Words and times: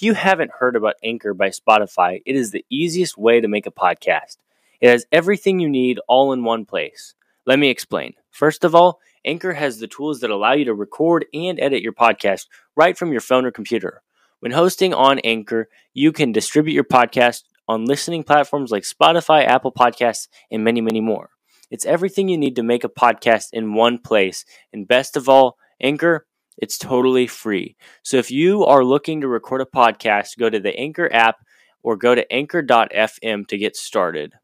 If 0.00 0.04
you 0.04 0.14
haven't 0.14 0.52
heard 0.52 0.76
about 0.76 0.94
Anchor 1.04 1.34
by 1.34 1.50
Spotify, 1.50 2.22
it 2.24 2.34
is 2.34 2.52
the 2.52 2.64
easiest 2.70 3.18
way 3.18 3.38
to 3.38 3.48
make 3.48 3.66
a 3.66 3.70
podcast. 3.70 4.38
It 4.80 4.88
has 4.88 5.04
everything 5.12 5.60
you 5.60 5.68
need 5.68 6.00
all 6.08 6.32
in 6.32 6.42
one 6.42 6.64
place. 6.64 7.12
Let 7.44 7.58
me 7.58 7.68
explain. 7.68 8.14
First 8.30 8.64
of 8.64 8.74
all, 8.74 8.98
Anchor 9.26 9.52
has 9.52 9.78
the 9.78 9.86
tools 9.86 10.20
that 10.20 10.30
allow 10.30 10.54
you 10.54 10.64
to 10.64 10.72
record 10.72 11.26
and 11.34 11.60
edit 11.60 11.82
your 11.82 11.92
podcast 11.92 12.46
right 12.74 12.96
from 12.96 13.12
your 13.12 13.20
phone 13.20 13.44
or 13.44 13.50
computer. 13.50 14.00
When 14.38 14.52
hosting 14.52 14.94
on 14.94 15.18
Anchor, 15.18 15.68
you 15.92 16.12
can 16.12 16.32
distribute 16.32 16.72
your 16.72 16.84
podcast 16.84 17.42
on 17.68 17.84
listening 17.84 18.22
platforms 18.22 18.70
like 18.70 18.84
Spotify, 18.84 19.44
Apple 19.44 19.70
Podcasts, 19.70 20.28
and 20.50 20.64
many, 20.64 20.80
many 20.80 21.02
more. 21.02 21.28
It's 21.70 21.84
everything 21.84 22.30
you 22.30 22.38
need 22.38 22.56
to 22.56 22.62
make 22.62 22.84
a 22.84 22.88
podcast 22.88 23.48
in 23.52 23.74
one 23.74 23.98
place. 23.98 24.46
And 24.72 24.88
best 24.88 25.18
of 25.18 25.28
all, 25.28 25.58
Anchor 25.78 26.24
it's 26.60 26.76
totally 26.76 27.26
free. 27.26 27.74
So 28.02 28.18
if 28.18 28.30
you 28.30 28.64
are 28.66 28.84
looking 28.84 29.22
to 29.22 29.28
record 29.28 29.62
a 29.62 29.64
podcast, 29.64 30.36
go 30.38 30.50
to 30.50 30.60
the 30.60 30.76
Anchor 30.78 31.10
app 31.10 31.38
or 31.82 31.96
go 31.96 32.14
to 32.14 32.30
anchor.fm 32.30 33.46
to 33.46 33.56
get 33.56 33.76
started. 33.76 34.34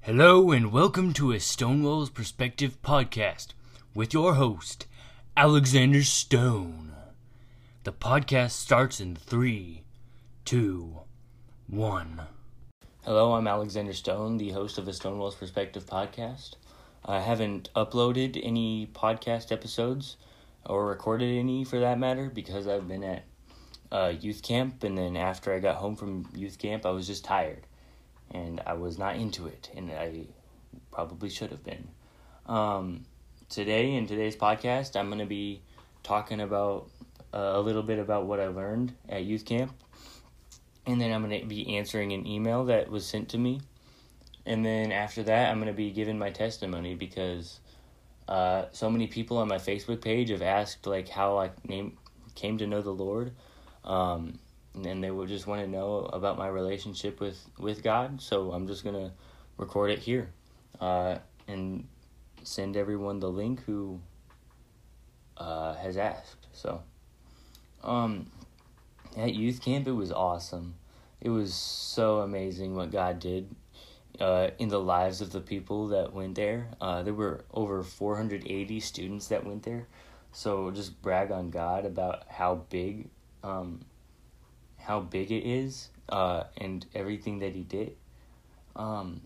Hello 0.00 0.50
and 0.52 0.72
welcome 0.72 1.12
to 1.12 1.32
a 1.32 1.38
Stonewall's 1.38 2.08
Perspective 2.08 2.80
podcast 2.80 3.48
with 3.94 4.14
your 4.14 4.34
host, 4.34 4.86
Alexander 5.36 6.02
Stone. 6.02 6.94
The 7.84 7.92
podcast 7.92 8.52
starts 8.52 8.98
in 8.98 9.14
three, 9.14 9.82
two, 10.46 11.00
one. 11.66 12.22
Hello, 13.04 13.34
I'm 13.34 13.46
Alexander 13.46 13.92
Stone, 13.92 14.38
the 14.38 14.52
host 14.52 14.78
of 14.78 14.86
the 14.86 14.94
Stonewall's 14.94 15.34
Perspective 15.34 15.84
podcast. 15.84 16.54
I 17.04 17.20
haven't 17.20 17.68
uploaded 17.76 18.40
any 18.42 18.88
podcast 18.94 19.52
episodes 19.52 20.16
or 20.66 20.86
recorded 20.86 21.36
any 21.36 21.64
for 21.64 21.80
that 21.80 21.98
matter 21.98 22.30
because 22.32 22.66
I've 22.66 22.88
been 22.88 23.04
at 23.04 23.24
uh, 23.90 24.12
youth 24.20 24.42
camp 24.42 24.84
and 24.84 24.96
then 24.96 25.16
after 25.16 25.52
I 25.52 25.58
got 25.58 25.76
home 25.76 25.96
from 25.96 26.28
youth 26.34 26.58
camp 26.58 26.86
I 26.86 26.90
was 26.90 27.06
just 27.06 27.24
tired 27.24 27.66
and 28.30 28.60
I 28.66 28.74
was 28.74 28.98
not 28.98 29.16
into 29.16 29.46
it 29.46 29.70
and 29.76 29.90
I 29.90 30.22
probably 30.90 31.28
should 31.28 31.50
have 31.50 31.64
been. 31.64 31.88
Um, 32.46 33.04
today 33.48 33.94
in 33.94 34.06
today's 34.06 34.36
podcast 34.36 34.96
I'm 34.96 35.08
going 35.08 35.18
to 35.18 35.26
be 35.26 35.62
talking 36.02 36.40
about 36.40 36.88
uh, 37.34 37.52
a 37.54 37.60
little 37.60 37.82
bit 37.82 37.98
about 37.98 38.26
what 38.26 38.40
I 38.40 38.48
learned 38.48 38.94
at 39.08 39.24
youth 39.24 39.44
camp 39.44 39.72
and 40.86 41.00
then 41.00 41.12
I'm 41.12 41.22
going 41.26 41.40
to 41.40 41.46
be 41.46 41.76
answering 41.76 42.12
an 42.12 42.26
email 42.26 42.64
that 42.64 42.90
was 42.90 43.06
sent 43.06 43.28
to 43.30 43.38
me 43.38 43.60
and 44.46 44.64
then 44.64 44.90
after 44.90 45.22
that 45.24 45.50
I'm 45.50 45.58
going 45.58 45.68
to 45.68 45.76
be 45.76 45.90
giving 45.90 46.18
my 46.18 46.30
testimony 46.30 46.94
because 46.94 47.60
uh, 48.28 48.66
so 48.72 48.90
many 48.90 49.06
people 49.06 49.38
on 49.38 49.48
my 49.48 49.56
Facebook 49.56 50.00
page 50.00 50.30
have 50.30 50.42
asked 50.42 50.86
like 50.86 51.08
how 51.08 51.38
I 51.38 51.50
name, 51.66 51.96
came 52.34 52.58
to 52.58 52.66
know 52.66 52.82
the 52.82 52.90
Lord, 52.90 53.32
um, 53.84 54.38
and 54.74 55.02
they 55.02 55.10
would 55.10 55.28
just 55.28 55.46
want 55.46 55.60
to 55.62 55.66
know 55.66 56.08
about 56.12 56.38
my 56.38 56.48
relationship 56.48 57.20
with 57.20 57.38
with 57.58 57.82
God. 57.82 58.20
So 58.20 58.52
I'm 58.52 58.66
just 58.66 58.84
gonna 58.84 59.12
record 59.56 59.90
it 59.90 59.98
here, 59.98 60.30
uh, 60.80 61.18
and 61.48 61.86
send 62.42 62.76
everyone 62.76 63.20
the 63.20 63.30
link 63.30 63.62
who 63.64 64.00
uh, 65.36 65.74
has 65.74 65.96
asked. 65.96 66.46
So, 66.52 66.82
um, 67.82 68.30
at 69.16 69.34
youth 69.34 69.60
camp, 69.60 69.86
it 69.86 69.92
was 69.92 70.12
awesome. 70.12 70.74
It 71.20 71.30
was 71.30 71.54
so 71.54 72.20
amazing 72.20 72.74
what 72.74 72.90
God 72.90 73.20
did 73.20 73.54
uh, 74.22 74.50
in 74.60 74.68
the 74.68 74.78
lives 74.78 75.20
of 75.20 75.32
the 75.32 75.40
people 75.40 75.88
that 75.88 76.12
went 76.12 76.36
there. 76.36 76.68
Uh, 76.80 77.02
there 77.02 77.12
were 77.12 77.44
over 77.52 77.82
480 77.82 78.78
students 78.78 79.26
that 79.28 79.44
went 79.44 79.64
there. 79.64 79.88
So 80.30 80.70
just 80.70 81.02
brag 81.02 81.32
on 81.32 81.50
God 81.50 81.84
about 81.84 82.22
how 82.28 82.62
big, 82.70 83.08
um, 83.42 83.80
how 84.78 85.00
big 85.00 85.32
it 85.32 85.44
is, 85.44 85.88
uh, 86.08 86.44
and 86.56 86.86
everything 86.94 87.40
that 87.40 87.52
He 87.52 87.62
did. 87.64 87.96
Um, 88.76 89.22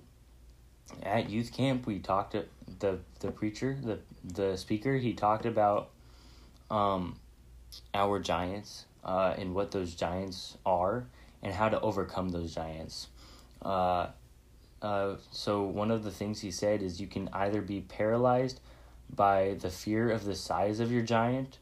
at 1.03 1.29
youth 1.29 1.53
camp, 1.53 1.87
we 1.87 1.99
talked 1.99 2.33
to 2.33 2.47
the 2.79 2.99
the 3.21 3.31
preacher, 3.31 3.77
the 3.83 3.99
the 4.25 4.57
speaker. 4.57 4.97
He 4.97 5.13
talked 5.13 5.45
about 5.45 5.91
um, 6.71 7.19
our 7.93 8.19
giants 8.19 8.87
uh, 9.05 9.35
and 9.37 9.55
what 9.55 9.73
those 9.73 9.95
giants 9.95 10.57
are 10.65 11.07
and 11.43 11.53
how 11.53 11.69
to 11.69 11.79
overcome 11.81 12.31
those 12.31 12.55
giants. 12.55 13.09
Uh, 13.61 14.09
uh, 14.83 15.17
so 15.31 15.63
one 15.63 15.91
of 15.91 16.05
the 16.05 16.11
things 16.11 16.41
he 16.41 16.51
said 16.51 16.83
is 16.83 17.01
you 17.01 17.07
can 17.07 17.29
either 17.33 17.63
be 17.63 17.81
paralyzed 17.81 18.61
by 19.15 19.57
the 19.61 19.71
fear 19.71 20.11
of 20.11 20.25
the 20.25 20.35
size 20.35 20.81
of 20.81 20.93
your 20.93 21.03
giant, 21.03 21.59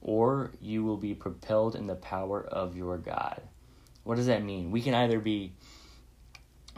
or 0.00 0.52
you 0.60 0.84
will 0.84 0.96
be 0.96 1.14
propelled 1.14 1.74
in 1.74 1.86
the 1.86 1.94
power 1.94 2.44
of 2.44 2.76
your 2.76 2.98
God. 2.98 3.42
What 4.04 4.16
does 4.16 4.26
that 4.26 4.44
mean? 4.44 4.70
We 4.70 4.82
can 4.82 4.94
either 4.94 5.18
be 5.18 5.52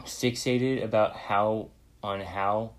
fixated 0.03 0.83
about 0.83 1.15
how 1.15 1.69
on 2.01 2.21
how 2.21 2.71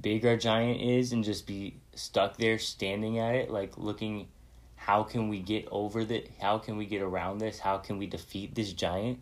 big 0.00 0.24
our 0.24 0.36
giant 0.36 0.80
is 0.80 1.12
and 1.12 1.24
just 1.24 1.46
be 1.46 1.76
stuck 1.94 2.36
there 2.36 2.58
standing 2.58 3.18
at 3.18 3.34
it 3.34 3.50
like 3.50 3.76
looking 3.76 4.28
how 4.76 5.02
can 5.02 5.28
we 5.28 5.40
get 5.40 5.66
over 5.70 6.04
that 6.04 6.30
how 6.40 6.56
can 6.56 6.76
we 6.76 6.86
get 6.86 7.02
around 7.02 7.38
this 7.38 7.58
how 7.58 7.76
can 7.76 7.98
we 7.98 8.06
defeat 8.06 8.54
this 8.54 8.72
giant 8.72 9.18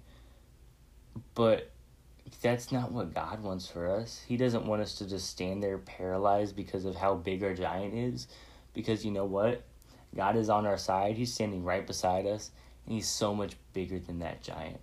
but 1.35 1.71
that's 2.43 2.72
not 2.72 2.93
what 2.93 3.15
God 3.15 3.43
wants 3.43 3.69
for 3.69 3.89
us. 3.89 4.22
He 4.27 4.37
doesn't 4.37 4.66
want 4.66 4.83
us 4.83 4.97
to 4.97 5.09
just 5.09 5.28
stand 5.28 5.62
there 5.62 5.78
paralyzed 5.78 6.56
because 6.56 6.84
of 6.84 6.97
how 6.97 7.15
big 7.15 7.43
our 7.43 7.55
giant 7.55 7.94
is. 7.94 8.28
Because 8.75 9.05
you 9.05 9.11
know 9.11 9.25
what? 9.25 9.62
God 10.15 10.37
is 10.37 10.49
on 10.49 10.67
our 10.67 10.78
side. 10.78 11.17
He's 11.17 11.33
standing 11.33 11.65
right 11.65 11.87
beside 11.87 12.27
us, 12.27 12.50
and 12.87 12.94
He's 12.94 13.09
so 13.09 13.34
much 13.34 13.55
bigger 13.72 13.99
than 13.99 14.21
that 14.21 14.43
giant. 14.43 14.81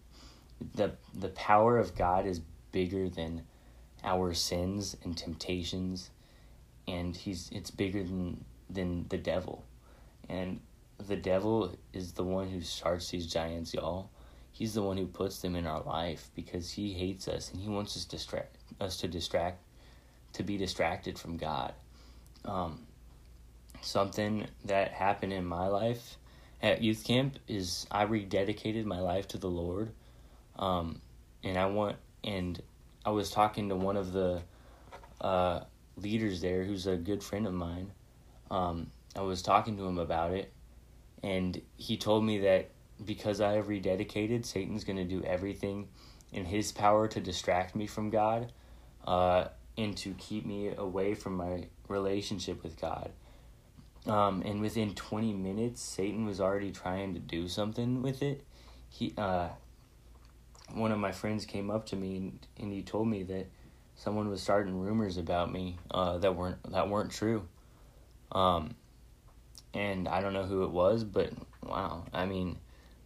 The, 0.76 0.94
the 1.14 1.30
power 1.30 1.78
of 1.78 1.96
God 1.96 2.26
is 2.26 2.42
bigger 2.72 3.10
than 3.10 3.44
our 4.04 4.34
sins 4.34 4.96
and 5.04 5.18
temptations, 5.18 6.12
and 6.88 7.16
He's 7.16 7.50
it's 7.52 7.72
bigger 7.72 8.04
than 8.04 8.44
than 8.70 9.08
the 9.10 9.18
devil. 9.18 9.66
And 10.30 10.60
the 11.08 11.16
devil 11.16 11.76
is 11.94 12.14
the 12.14 12.24
one 12.24 12.50
who 12.50 12.62
starts 12.62 13.10
these 13.10 13.28
giants, 13.28 13.74
y'all. 13.74 14.10
He's 14.56 14.74
the 14.74 14.82
one 14.82 14.96
who 14.96 15.06
puts 15.06 15.40
them 15.40 15.58
in 15.58 15.68
our 15.68 15.82
life 15.82 16.30
because 16.34 16.72
he 16.72 16.94
hates 16.94 17.28
us 17.28 17.52
and 17.52 17.62
he 17.62 17.68
wants 17.68 17.98
us 17.98 18.06
distract 18.06 18.56
us 18.80 18.96
to 19.02 19.08
distract 19.10 19.62
to 20.32 20.44
be 20.44 20.56
distracted 20.56 21.20
from 21.20 21.36
God. 21.36 21.74
Um, 22.46 22.80
something 23.82 24.48
that 24.64 24.92
happened 24.92 25.34
in 25.34 25.44
my 25.44 25.68
life 25.68 26.16
at 26.62 26.82
youth 26.82 27.04
camp 27.04 27.38
is 27.50 27.86
I 27.92 28.06
rededicated 28.06 28.86
my 28.86 29.02
life 29.02 29.28
to 29.30 29.38
the 29.38 29.50
Lord. 29.50 29.92
Um, 30.58 31.02
and 31.44 31.58
I 31.58 31.66
want 31.66 31.98
and 32.24 32.62
I 33.06 33.10
was 33.10 33.32
talking 33.32 33.68
to 33.68 33.76
one 33.76 33.98
of 33.98 34.14
the 34.14 34.42
uh, 35.20 35.66
leaders 35.98 36.40
there 36.40 36.64
who's 36.64 36.88
a 36.88 36.96
good 36.96 37.22
friend 37.22 37.46
of 37.46 37.54
mine. 37.54 37.92
Um, 38.50 38.90
I 39.18 39.22
was 39.22 39.42
talking 39.42 39.76
to 39.76 39.84
him 39.84 39.98
about 39.98 40.32
it, 40.32 40.54
and 41.22 41.62
he 41.76 41.98
told 41.98 42.24
me 42.24 42.40
that 42.40 42.70
because 43.04 43.42
I 43.42 43.54
have 43.54 43.68
rededicated, 43.68 44.46
Satan's 44.46 44.84
going 44.84 44.98
to 44.98 45.04
do 45.04 45.24
everything 45.24 45.88
in 46.32 46.46
his 46.46 46.72
power 46.72 47.08
to 47.08 47.20
distract 47.20 47.76
me 47.76 47.88
from 47.88 48.10
God 48.10 48.52
uh, 49.06 49.46
and 49.78 49.96
to 49.98 50.14
keep 50.14 50.46
me 50.46 50.74
away 50.76 51.14
from 51.14 51.36
my 51.36 51.66
relationship 51.88 52.64
with 52.64 52.80
God. 52.80 53.12
Um, 54.08 54.44
and 54.46 54.62
within 54.62 54.94
20 54.94 55.34
minutes, 55.34 55.82
Satan 55.82 56.26
was 56.26 56.40
already 56.40 56.72
trying 56.72 57.14
to 57.16 57.20
do 57.20 57.48
something 57.48 58.02
with 58.02 58.22
it. 58.22 58.44
He, 58.90 59.14
uh, 59.18 59.50
one 60.74 60.92
of 60.92 61.00
my 61.00 61.12
friends 61.12 61.46
came 61.46 61.70
up 61.70 61.88
to 61.88 61.96
me 61.96 62.18
and, 62.18 62.48
and 62.60 62.72
he 62.72 62.82
told 62.82 63.08
me 63.08 63.24
that 63.24 63.48
someone 63.96 64.30
was 64.30 64.42
starting 64.42 64.80
rumors 64.80 65.18
about 65.18 65.52
me 65.52 65.78
uh, 65.92 66.18
that 66.20 66.36
weren't 66.36 66.58
that 66.72 66.90
weren't 66.90 67.12
true. 67.12 67.48
Um, 68.32 68.76
and 69.74 70.08
I 70.08 70.22
don't 70.22 70.34
know 70.34 70.44
who 70.44 70.64
it 70.64 70.72
was, 70.72 71.04
but 71.04 71.32
wow, 71.64 72.06
I 72.14 72.26
mean, 72.26 72.58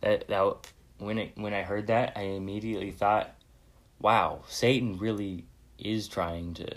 that 0.02 0.28
that 0.28 0.72
when 0.98 1.18
it 1.18 1.32
when 1.36 1.54
I 1.54 1.62
heard 1.62 1.88
that, 1.88 2.14
I 2.16 2.22
immediately 2.22 2.92
thought, 2.92 3.34
"Wow, 4.00 4.44
Satan 4.48 4.98
really 4.98 5.46
is 5.78 6.08
trying 6.08 6.54
to 6.56 6.68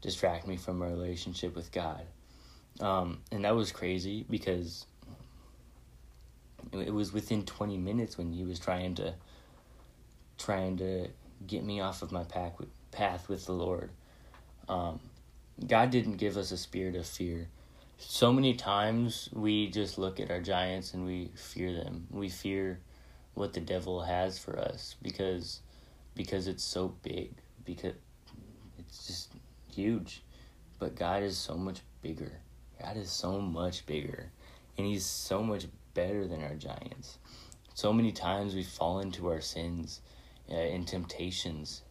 distract 0.00 0.46
me 0.46 0.56
from 0.56 0.78
my 0.78 0.86
relationship 0.86 1.54
with 1.54 1.72
God," 1.72 2.06
um, 2.80 3.20
and 3.30 3.44
that 3.44 3.54
was 3.54 3.72
crazy 3.72 4.24
because 4.28 4.86
it 6.72 6.92
was 6.92 7.12
within 7.12 7.44
twenty 7.44 7.76
minutes 7.78 8.18
when 8.18 8.32
he 8.32 8.44
was 8.44 8.58
trying 8.58 8.94
to 8.96 9.14
trying 10.38 10.76
to 10.78 11.08
get 11.46 11.64
me 11.64 11.80
off 11.80 12.02
of 12.02 12.12
my 12.12 12.24
path 12.24 12.52
with, 12.58 12.68
path 12.90 13.28
with 13.28 13.46
the 13.46 13.52
Lord. 13.52 13.90
Um, 14.68 15.00
God 15.66 15.90
didn't 15.90 16.16
give 16.16 16.36
us 16.36 16.52
a 16.52 16.56
spirit 16.56 16.94
of 16.94 17.06
fear 17.06 17.48
so 18.00 18.32
many 18.32 18.54
times 18.54 19.28
we 19.32 19.68
just 19.70 19.98
look 19.98 20.20
at 20.20 20.30
our 20.30 20.40
giants 20.40 20.94
and 20.94 21.04
we 21.04 21.32
fear 21.34 21.72
them. 21.72 22.06
We 22.10 22.28
fear 22.28 22.78
what 23.34 23.52
the 23.52 23.60
devil 23.60 24.00
has 24.02 24.38
for 24.38 24.56
us 24.58 24.94
because 25.02 25.60
because 26.14 26.46
it's 26.46 26.64
so 26.64 26.94
big 27.02 27.32
because 27.64 27.94
it's 28.78 29.06
just 29.06 29.32
huge. 29.70 30.22
But 30.78 30.94
God 30.94 31.24
is 31.24 31.36
so 31.36 31.56
much 31.56 31.80
bigger. 32.00 32.32
God 32.80 32.96
is 32.96 33.10
so 33.10 33.40
much 33.40 33.84
bigger 33.84 34.30
and 34.76 34.86
he's 34.86 35.04
so 35.04 35.42
much 35.42 35.66
better 35.92 36.28
than 36.28 36.42
our 36.42 36.54
giants. 36.54 37.18
so 37.74 37.92
many 37.92 38.12
times 38.12 38.54
we 38.54 38.62
fall 38.62 39.00
into 39.00 39.28
our 39.28 39.40
sins 39.40 40.00
uh, 40.50 40.54
and 40.54 40.86
temptations 40.86 41.82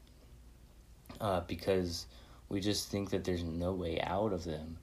uh, 1.19 1.41
because 1.41 2.07
we 2.47 2.61
just 2.61 2.89
think 2.89 3.09
that 3.09 3.25
there's 3.25 3.43
no 3.43 3.73
way 3.73 3.99
out 4.01 4.31
of 4.31 4.45
them. 4.45 4.77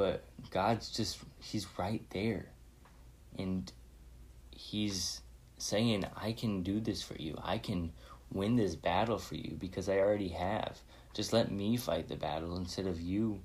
But 0.00 0.24
God's 0.50 0.90
just, 0.90 1.18
He's 1.42 1.66
right 1.76 2.02
there. 2.08 2.46
And 3.38 3.70
He's 4.50 5.20
saying, 5.58 6.06
I 6.16 6.32
can 6.32 6.62
do 6.62 6.80
this 6.80 7.02
for 7.02 7.16
you. 7.16 7.38
I 7.42 7.58
can 7.58 7.92
win 8.32 8.56
this 8.56 8.74
battle 8.74 9.18
for 9.18 9.34
you 9.34 9.58
because 9.60 9.90
I 9.90 9.98
already 9.98 10.28
have. 10.28 10.80
Just 11.12 11.34
let 11.34 11.52
me 11.52 11.76
fight 11.76 12.08
the 12.08 12.16
battle 12.16 12.56
instead 12.56 12.86
of 12.86 12.98
you 12.98 13.42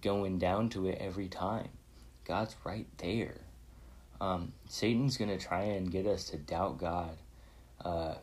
going 0.00 0.38
down 0.38 0.68
to 0.68 0.86
it 0.86 0.98
every 1.00 1.26
time. 1.26 1.70
God's 2.24 2.54
right 2.62 2.86
there. 2.98 3.40
Um, 4.20 4.52
Satan's 4.68 5.16
going 5.16 5.36
to 5.36 5.44
try 5.44 5.62
and 5.62 5.90
get 5.90 6.06
us 6.06 6.30
to 6.30 6.36
doubt 6.36 6.78
God 6.78 7.16
uh, 7.84 8.14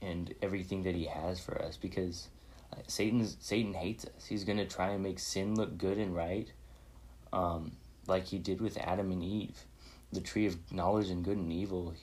and 0.00 0.34
everything 0.40 0.82
that 0.84 0.94
he 0.94 1.04
has 1.04 1.40
for 1.40 1.60
us 1.60 1.76
because 1.76 2.28
uh, 2.72 2.76
Satan's, 2.86 3.36
Satan 3.40 3.74
hates 3.74 4.06
us. 4.06 4.24
He's 4.26 4.44
going 4.44 4.56
to 4.56 4.66
try 4.66 4.92
and 4.92 5.02
make 5.02 5.18
sin 5.18 5.56
look 5.56 5.76
good 5.76 5.98
and 5.98 6.16
right 6.16 6.50
um, 7.36 7.72
like 8.06 8.26
he 8.26 8.38
did 8.38 8.60
with 8.60 8.78
Adam 8.78 9.12
and 9.12 9.22
Eve. 9.22 9.60
The 10.12 10.20
tree 10.20 10.46
of 10.46 10.56
knowledge 10.72 11.10
and 11.10 11.24
good 11.24 11.36
and 11.36 11.52
evil, 11.52 11.94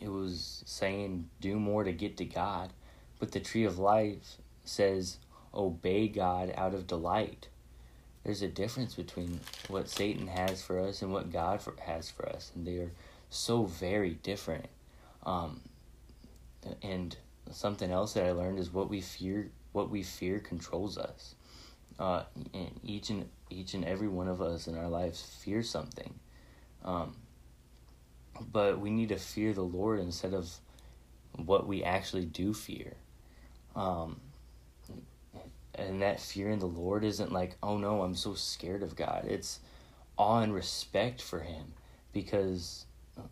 it 0.00 0.08
was 0.08 0.62
saying 0.66 1.28
do 1.40 1.58
more 1.58 1.84
to 1.84 1.92
get 1.92 2.16
to 2.16 2.24
God, 2.24 2.72
but 3.20 3.30
the 3.30 3.40
tree 3.40 3.64
of 3.64 3.78
life 3.78 4.38
says 4.64 5.18
obey 5.54 6.08
God 6.08 6.52
out 6.56 6.74
of 6.74 6.86
delight. 6.86 7.48
There's 8.24 8.42
a 8.42 8.48
difference 8.48 8.94
between 8.94 9.40
what 9.68 9.88
Satan 9.88 10.26
has 10.26 10.62
for 10.62 10.80
us 10.80 11.02
and 11.02 11.12
what 11.12 11.32
God 11.32 11.60
for, 11.60 11.74
has 11.80 12.10
for 12.10 12.28
us, 12.28 12.50
and 12.54 12.66
they 12.66 12.76
are 12.76 12.90
so 13.30 13.64
very 13.64 14.14
different. 14.22 14.66
Um, 15.24 15.60
and 16.82 17.16
something 17.50 17.90
else 17.90 18.14
that 18.14 18.24
I 18.24 18.32
learned 18.32 18.58
is 18.58 18.72
what 18.72 18.88
we 18.88 19.00
fear. 19.00 19.50
What 19.72 19.90
we 19.90 20.02
fear 20.02 20.38
controls 20.38 20.98
us. 20.98 21.34
Uh, 22.02 22.24
and 22.52 22.80
each 22.82 23.10
and 23.10 23.28
each 23.48 23.74
and 23.74 23.84
every 23.84 24.08
one 24.08 24.26
of 24.26 24.42
us 24.42 24.66
in 24.66 24.76
our 24.76 24.88
lives 24.88 25.22
fear 25.22 25.62
something. 25.62 26.12
Um, 26.84 27.14
but 28.50 28.80
we 28.80 28.90
need 28.90 29.10
to 29.10 29.18
fear 29.18 29.52
the 29.52 29.62
Lord 29.62 30.00
instead 30.00 30.34
of 30.34 30.50
what 31.36 31.68
we 31.68 31.84
actually 31.84 32.24
do 32.24 32.54
fear. 32.54 32.94
Um, 33.76 34.20
and 35.76 36.02
that 36.02 36.18
fear 36.18 36.50
in 36.50 36.58
the 36.58 36.66
Lord 36.66 37.04
isn't 37.04 37.30
like, 37.30 37.56
oh 37.62 37.78
no, 37.78 38.02
I'm 38.02 38.16
so 38.16 38.34
scared 38.34 38.82
of 38.82 38.96
God. 38.96 39.24
It's 39.28 39.60
awe 40.16 40.40
and 40.40 40.52
respect 40.52 41.22
for 41.22 41.38
Him, 41.38 41.72
because 42.12 42.84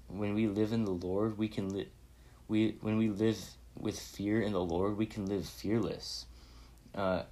when 0.06 0.32
we 0.32 0.46
live 0.46 0.72
in 0.72 0.84
the 0.84 0.92
Lord, 0.92 1.36
we 1.36 1.48
can 1.48 1.70
live. 1.70 1.88
We 2.46 2.76
when 2.82 2.98
we 2.98 3.08
live 3.08 3.38
with 3.76 3.98
fear 3.98 4.40
in 4.40 4.52
the 4.52 4.64
Lord, 4.64 4.96
we 4.96 5.06
can 5.06 5.26
live 5.26 5.44
fearless. 5.44 6.26
Uh, 6.94 7.22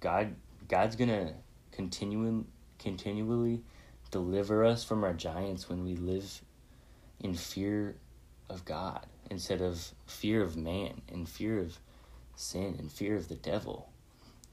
God, 0.00 0.34
God's 0.68 0.96
gonna 0.96 1.34
continue 1.72 2.44
continually 2.78 3.62
deliver 4.10 4.64
us 4.64 4.84
from 4.84 5.04
our 5.04 5.14
giants 5.14 5.68
when 5.68 5.84
we 5.84 5.96
live 5.96 6.42
in 7.20 7.34
fear 7.34 7.96
of 8.48 8.64
God 8.64 9.06
instead 9.30 9.60
of 9.60 9.92
fear 10.06 10.42
of 10.42 10.56
man 10.56 11.02
and 11.08 11.28
fear 11.28 11.58
of 11.58 11.78
sin 12.36 12.76
and 12.78 12.90
fear 12.90 13.16
of 13.16 13.28
the 13.28 13.34
devil. 13.34 13.90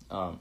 Um, 0.10 0.40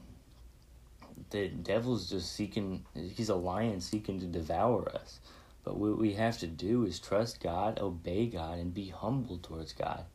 the 1.29 1.47
devil's 1.49 2.09
just 2.09 2.33
seeking, 2.33 2.85
he's 2.93 3.29
a 3.29 3.35
lion 3.35 3.81
seeking 3.81 4.19
to 4.19 4.25
devour 4.25 4.89
us. 4.95 5.19
But 5.63 5.77
what 5.77 5.97
we 5.97 6.13
have 6.13 6.39
to 6.39 6.47
do 6.47 6.85
is 6.85 6.99
trust 6.99 7.41
God, 7.41 7.79
obey 7.79 8.27
God, 8.27 8.59
and 8.59 8.73
be 8.73 8.89
humble 8.89 9.37
towards 9.37 9.73
God. 9.73 10.05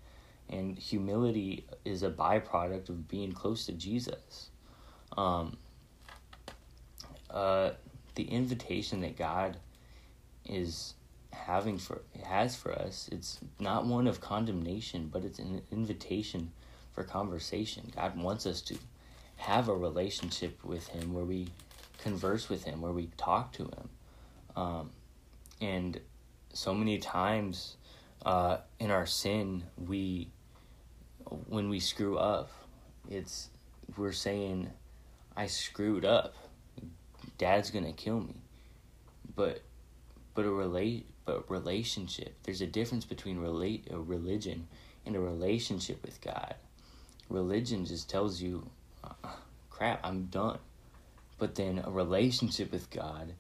And 0.51 0.79
humility 0.79 1.67
is 1.85 2.03
a 2.03 2.11
byproduct 2.11 2.89
of 2.89 3.09
being 3.09 3.33
close 3.33 3.67
to 3.67 3.73
Jesus. 3.73 4.51
Um, 5.17 5.57
uh, 7.31 7.71
the 8.15 8.25
invitation 8.25 9.01
that 9.03 9.17
God 9.17 9.57
is 10.45 10.95
having 11.33 11.79
for 11.79 12.01
has 12.25 12.57
for 12.57 12.73
us 12.73 13.09
it's 13.13 13.39
not 13.61 13.85
one 13.85 14.07
of 14.07 14.21
condemnation 14.21 15.09
but 15.13 15.25
it's 15.25 15.39
an 15.39 15.63
invitation 15.71 16.51
for 16.99 17.05
conversation. 17.05 17.93
God 17.95 18.19
wants 18.19 18.45
us 18.45 18.61
to 18.63 18.77
have 19.37 19.69
a 19.69 19.75
relationship 19.75 20.65
with 20.65 20.89
him 20.89 21.15
where 21.15 21.25
we 21.25 21.47
converse 21.99 22.49
with 22.49 22.65
him 22.65 22.81
where 22.81 22.93
we 22.93 23.09
talk 23.17 23.53
to 23.53 23.65
him. 23.65 23.89
Um, 24.57 24.91
and 25.61 26.01
so 26.53 26.75
many 26.75 26.99
times 26.99 27.77
uh, 28.27 28.59
in 28.81 28.91
our 28.91 29.07
sin 29.07 29.63
we 29.77 30.29
when 31.47 31.69
we 31.69 31.79
screw 31.79 32.19
up 32.19 32.51
it's 33.09 33.51
we're 33.97 34.11
saying 34.11 34.69
i 35.39 35.47
screwed 35.47 36.05
up. 36.05 36.35
Dad's 37.39 37.71
gonna 37.71 37.93
kill 37.93 38.19
me. 38.19 38.35
But 39.37 39.63
but 40.35 40.45
a 40.45 40.51
relate 40.51 41.07
but 41.25 41.49
relationship 41.49 42.35
there's 42.43 42.61
a 42.61 42.67
difference 42.67 43.05
between 43.05 43.39
relate 43.39 43.87
a 43.91 43.99
religion 43.99 44.67
and 45.07 45.15
a 45.15 45.21
relationship 45.21 46.05
with 46.05 46.21
god. 46.21 46.57
Religion 47.31 47.85
just 47.85 48.11
tells 48.11 48.43
you 48.43 48.69
uh, 49.05 49.29
crap 49.71 50.01
i'm 50.03 50.25
done. 50.25 50.59
But 51.39 51.55
then 51.55 51.83
a 51.85 51.91
relationship 51.91 52.73
with 52.73 52.91
god 52.91 53.33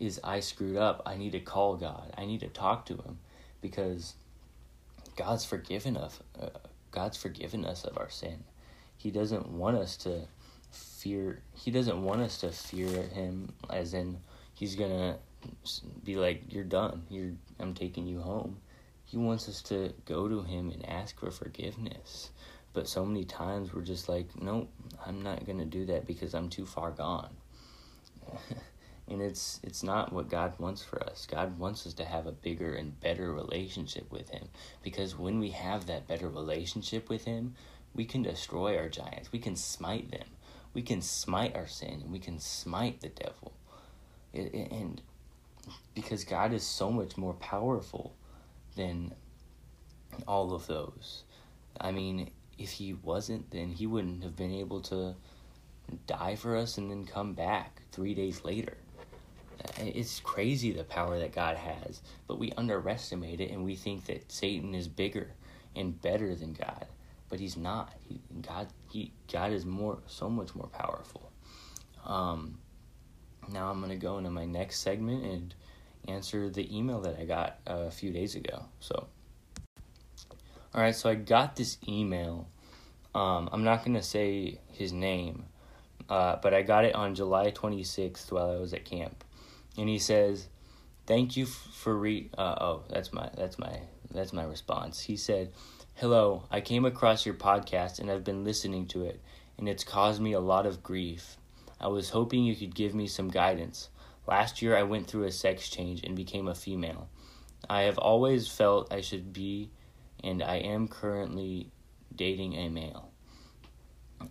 is 0.00 0.18
i 0.24 0.40
screwed 0.40 0.78
up. 0.78 1.02
I 1.04 1.16
need 1.16 1.32
to 1.32 1.40
call 1.40 1.76
god. 1.76 2.14
I 2.16 2.24
need 2.24 2.40
to 2.40 2.48
talk 2.48 2.86
to 2.86 2.94
him. 2.94 3.18
Because 3.60 4.14
god's 5.16 5.44
forgiven 5.44 5.98
us 5.98 6.18
uh, 6.40 6.48
god's 6.92 7.18
forgiven 7.18 7.66
us 7.66 7.84
of 7.84 7.98
our 7.98 8.08
sin. 8.08 8.44
He 8.96 9.10
doesn't 9.10 9.48
want 9.48 9.76
us 9.76 9.98
to 9.98 10.28
fear 11.02 11.42
he 11.54 11.70
doesn't 11.70 12.02
want 12.02 12.20
us 12.20 12.38
to 12.38 12.50
fear 12.50 13.02
him 13.02 13.52
as 13.70 13.92
in 13.92 14.16
he's 14.54 14.76
gonna 14.76 15.18
be 16.04 16.16
like 16.16 16.42
you're 16.48 16.64
done. 16.64 17.02
You're 17.10 17.32
i'm 17.58 17.74
taking 17.74 18.06
you 18.06 18.20
home. 18.20 18.58
He 19.04 19.16
wants 19.16 19.48
us 19.48 19.60
to 19.62 19.92
go 20.06 20.28
to 20.28 20.42
him 20.42 20.70
and 20.70 20.88
ask 20.88 21.18
for 21.18 21.30
forgiveness. 21.30 22.30
But 22.72 22.88
so 22.88 23.04
many 23.04 23.24
times 23.24 23.74
we're 23.74 23.82
just 23.82 24.08
like 24.08 24.28
nope 24.40 24.70
i'm 25.04 25.22
not 25.22 25.44
gonna 25.46 25.64
do 25.64 25.84
that 25.86 26.06
because 26.06 26.34
i'm 26.34 26.48
too 26.48 26.66
far 26.66 26.90
gone. 26.90 27.34
And 29.08 29.20
it's 29.20 29.60
it's 29.64 29.82
not 29.82 30.12
what 30.12 30.30
god 30.30 30.54
wants 30.58 30.82
for 30.82 31.02
us. 31.02 31.26
God 31.26 31.58
wants 31.58 31.86
us 31.86 31.92
to 31.94 32.04
have 32.04 32.26
a 32.26 32.32
bigger 32.32 32.74
and 32.74 32.98
better 33.00 33.32
relationship 33.32 34.10
with 34.12 34.30
him. 34.30 34.48
Because 34.82 35.18
when 35.18 35.40
we 35.40 35.50
have 35.50 35.86
that 35.86 36.06
better 36.06 36.28
relationship 36.28 37.08
with 37.10 37.24
him 37.24 37.54
we 37.94 38.04
can 38.04 38.22
destroy 38.22 38.78
our 38.78 38.88
giants. 38.88 39.32
We 39.32 39.38
can 39.38 39.56
smite 39.56 40.10
them 40.10 40.28
we 40.74 40.82
can 40.82 41.02
smite 41.02 41.56
our 41.56 41.66
sin 41.66 42.00
and 42.02 42.12
we 42.12 42.18
can 42.18 42.38
smite 42.38 43.00
the 43.00 43.08
devil. 43.08 43.52
It, 44.32 44.54
it, 44.54 44.70
and 44.70 45.00
because 45.94 46.24
God 46.24 46.52
is 46.52 46.62
so 46.62 46.90
much 46.90 47.16
more 47.16 47.34
powerful 47.34 48.14
than 48.76 49.14
all 50.26 50.54
of 50.54 50.66
those. 50.66 51.24
I 51.80 51.92
mean, 51.92 52.30
if 52.58 52.70
he 52.70 52.94
wasn't, 52.94 53.50
then 53.50 53.72
he 53.72 53.86
wouldn't 53.86 54.22
have 54.22 54.36
been 54.36 54.52
able 54.52 54.80
to 54.82 55.14
die 56.06 56.36
for 56.36 56.56
us 56.56 56.78
and 56.78 56.90
then 56.90 57.04
come 57.04 57.34
back 57.34 57.82
three 57.92 58.14
days 58.14 58.44
later. 58.44 58.76
Uh, 59.62 59.68
it's 59.78 60.20
crazy 60.20 60.72
the 60.72 60.84
power 60.84 61.18
that 61.18 61.34
God 61.34 61.56
has, 61.56 62.00
but 62.26 62.38
we 62.38 62.52
underestimate 62.56 63.40
it 63.40 63.50
and 63.50 63.64
we 63.64 63.76
think 63.76 64.06
that 64.06 64.32
Satan 64.32 64.74
is 64.74 64.88
bigger 64.88 65.32
and 65.76 66.00
better 66.00 66.34
than 66.34 66.54
God 66.54 66.86
but 67.32 67.40
he's 67.40 67.56
not. 67.56 67.90
He, 68.06 68.20
God, 68.42 68.66
he, 68.90 69.10
God 69.32 69.52
is 69.52 69.64
more, 69.64 70.00
so 70.06 70.28
much 70.28 70.54
more 70.54 70.66
powerful. 70.66 71.32
Um, 72.04 72.58
now 73.50 73.70
I'm 73.70 73.80
gonna 73.80 73.96
go 73.96 74.18
into 74.18 74.28
my 74.28 74.44
next 74.44 74.80
segment 74.80 75.24
and 75.24 75.54
answer 76.08 76.50
the 76.50 76.76
email 76.76 77.00
that 77.00 77.18
I 77.18 77.24
got 77.24 77.58
a 77.66 77.90
few 77.90 78.12
days 78.12 78.34
ago. 78.34 78.66
So, 78.80 79.06
all 80.74 80.82
right, 80.82 80.94
so 80.94 81.08
I 81.08 81.14
got 81.14 81.56
this 81.56 81.78
email. 81.88 82.48
Um, 83.14 83.48
I'm 83.50 83.64
not 83.64 83.82
gonna 83.82 84.02
say 84.02 84.58
his 84.70 84.92
name, 84.92 85.46
uh, 86.10 86.36
but 86.42 86.52
I 86.52 86.60
got 86.60 86.84
it 86.84 86.94
on 86.94 87.14
July 87.14 87.50
26th 87.50 88.30
while 88.30 88.50
I 88.50 88.56
was 88.56 88.74
at 88.74 88.84
camp, 88.84 89.24
and 89.78 89.88
he 89.88 89.98
says, 89.98 90.48
"Thank 91.06 91.38
you 91.38 91.46
for 91.46 91.96
re." 91.96 92.28
Uh, 92.36 92.56
oh, 92.60 92.82
that's 92.90 93.10
my 93.10 93.30
that's 93.34 93.58
my 93.58 93.80
that's 94.10 94.34
my 94.34 94.44
response. 94.44 95.00
He 95.00 95.16
said, 95.16 95.50
Hello, 96.02 96.42
I 96.50 96.60
came 96.60 96.84
across 96.84 97.24
your 97.24 97.36
podcast 97.36 98.00
and 98.00 98.10
I've 98.10 98.24
been 98.24 98.42
listening 98.42 98.86
to 98.88 99.04
it, 99.04 99.20
and 99.56 99.68
it's 99.68 99.84
caused 99.84 100.20
me 100.20 100.32
a 100.32 100.40
lot 100.40 100.66
of 100.66 100.82
grief. 100.82 101.36
I 101.80 101.86
was 101.86 102.10
hoping 102.10 102.42
you 102.42 102.56
could 102.56 102.74
give 102.74 102.92
me 102.92 103.06
some 103.06 103.28
guidance. 103.28 103.88
Last 104.26 104.60
year 104.60 104.76
I 104.76 104.82
went 104.82 105.06
through 105.06 105.26
a 105.26 105.30
sex 105.30 105.68
change 105.68 106.02
and 106.02 106.16
became 106.16 106.48
a 106.48 106.56
female. 106.56 107.08
I 107.70 107.82
have 107.82 107.98
always 107.98 108.48
felt 108.48 108.92
I 108.92 109.00
should 109.00 109.32
be, 109.32 109.70
and 110.24 110.42
I 110.42 110.56
am 110.56 110.88
currently 110.88 111.70
dating 112.16 112.54
a 112.54 112.68
male. 112.68 113.12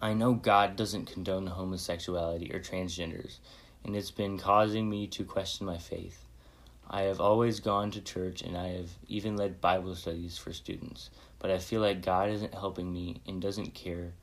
I 0.02 0.14
know 0.14 0.34
God 0.34 0.76
doesn't 0.76 1.06
condone 1.06 1.48
homosexuality 1.48 2.54
or 2.54 2.60
transgenders, 2.60 3.38
and 3.86 3.96
it's 3.96 4.12
been 4.12 4.38
causing 4.38 4.90
me 4.90 5.08
to 5.08 5.24
question 5.24 5.68
my 5.68 5.78
faith. 5.78 6.26
I 6.94 7.04
have 7.04 7.22
always 7.22 7.62
gone 7.62 7.92
to 7.92 8.02
church 8.02 8.42
and 8.42 8.58
I 8.58 8.68
have 8.74 8.90
even 9.08 9.38
led 9.38 9.62
Bible 9.62 9.96
studies 9.96 10.38
for 10.38 10.52
students, 10.52 11.10
but 11.42 11.50
I 11.50 11.58
feel 11.58 11.82
like 11.82 12.06
God 12.06 12.30
isn't 12.30 12.54
helping 12.54 12.94
me 12.94 13.20
and 13.28 13.42
doesn't 13.42 13.74
care 13.74 14.14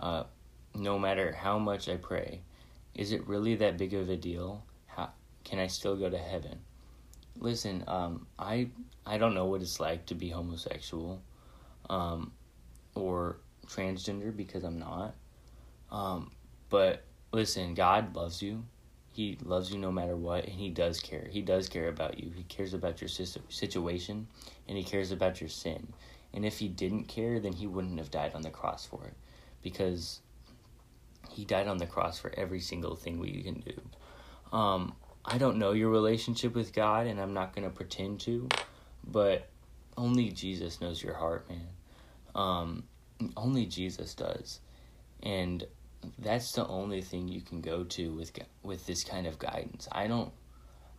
uh, 0.00 0.24
no 0.74 0.98
matter 0.98 1.32
how 1.32 1.58
much 1.58 1.86
I 1.86 1.96
pray. 1.96 2.40
Is 2.94 3.12
it 3.12 3.28
really 3.28 3.56
that 3.56 3.76
big 3.76 3.92
of 3.92 4.08
a 4.08 4.16
deal? 4.16 4.64
How 4.86 5.10
can 5.44 5.58
I 5.58 5.66
still 5.66 5.96
go 5.96 6.08
to 6.08 6.18
heaven? 6.18 6.58
Listen, 7.38 7.84
um, 7.86 8.26
I 8.38 8.70
I 9.04 9.18
don't 9.18 9.34
know 9.34 9.44
what 9.44 9.60
it's 9.60 9.78
like 9.78 10.06
to 10.06 10.14
be 10.14 10.30
homosexual, 10.30 11.20
um, 11.90 12.32
or 12.94 13.36
transgender 13.66 14.34
because 14.34 14.64
I'm 14.64 14.78
not. 14.78 15.14
Um, 15.92 16.30
but 16.70 17.04
listen, 17.32 17.74
God 17.74 18.16
loves 18.16 18.40
you. 18.40 18.64
He 19.12 19.38
loves 19.44 19.70
you 19.70 19.78
no 19.78 19.92
matter 19.92 20.16
what, 20.16 20.44
and 20.44 20.54
He 20.54 20.70
does 20.70 21.00
care. 21.00 21.28
He 21.30 21.42
does 21.42 21.68
care 21.68 21.88
about 21.88 22.18
you. 22.18 22.30
He 22.34 22.44
cares 22.44 22.72
about 22.72 23.02
your 23.02 23.08
situation, 23.08 24.26
and 24.66 24.78
He 24.78 24.84
cares 24.84 25.12
about 25.12 25.40
your 25.42 25.50
sin. 25.50 25.92
And 26.34 26.44
if 26.44 26.58
He 26.58 26.68
didn't 26.68 27.04
care, 27.04 27.40
then 27.40 27.52
He 27.52 27.66
wouldn't 27.66 27.98
have 27.98 28.10
died 28.10 28.34
on 28.34 28.42
the 28.42 28.50
cross 28.50 28.84
for 28.86 29.04
it, 29.04 29.14
because 29.62 30.20
He 31.30 31.44
died 31.44 31.68
on 31.68 31.78
the 31.78 31.86
cross 31.86 32.18
for 32.18 32.32
every 32.36 32.60
single 32.60 32.96
thing 32.96 33.18
we 33.18 33.42
can 33.42 33.60
do. 33.60 34.56
Um, 34.56 34.94
I 35.24 35.38
don't 35.38 35.58
know 35.58 35.72
your 35.72 35.90
relationship 35.90 36.54
with 36.54 36.72
God, 36.72 37.06
and 37.06 37.20
I'm 37.20 37.34
not 37.34 37.54
going 37.54 37.68
to 37.68 37.74
pretend 37.74 38.20
to, 38.20 38.48
but 39.04 39.48
only 39.96 40.30
Jesus 40.30 40.80
knows 40.80 41.02
your 41.02 41.14
heart, 41.14 41.48
man. 41.48 41.66
Um, 42.34 42.84
only 43.36 43.66
Jesus 43.66 44.14
does. 44.14 44.60
And 45.22 45.64
that's 46.18 46.52
the 46.52 46.66
only 46.66 47.02
thing 47.02 47.28
you 47.28 47.40
can 47.40 47.60
go 47.60 47.82
to 47.82 48.12
with 48.12 48.32
with 48.62 48.86
this 48.86 49.02
kind 49.02 49.26
of 49.26 49.38
guidance. 49.38 49.88
I 49.90 50.06
don't 50.06 50.32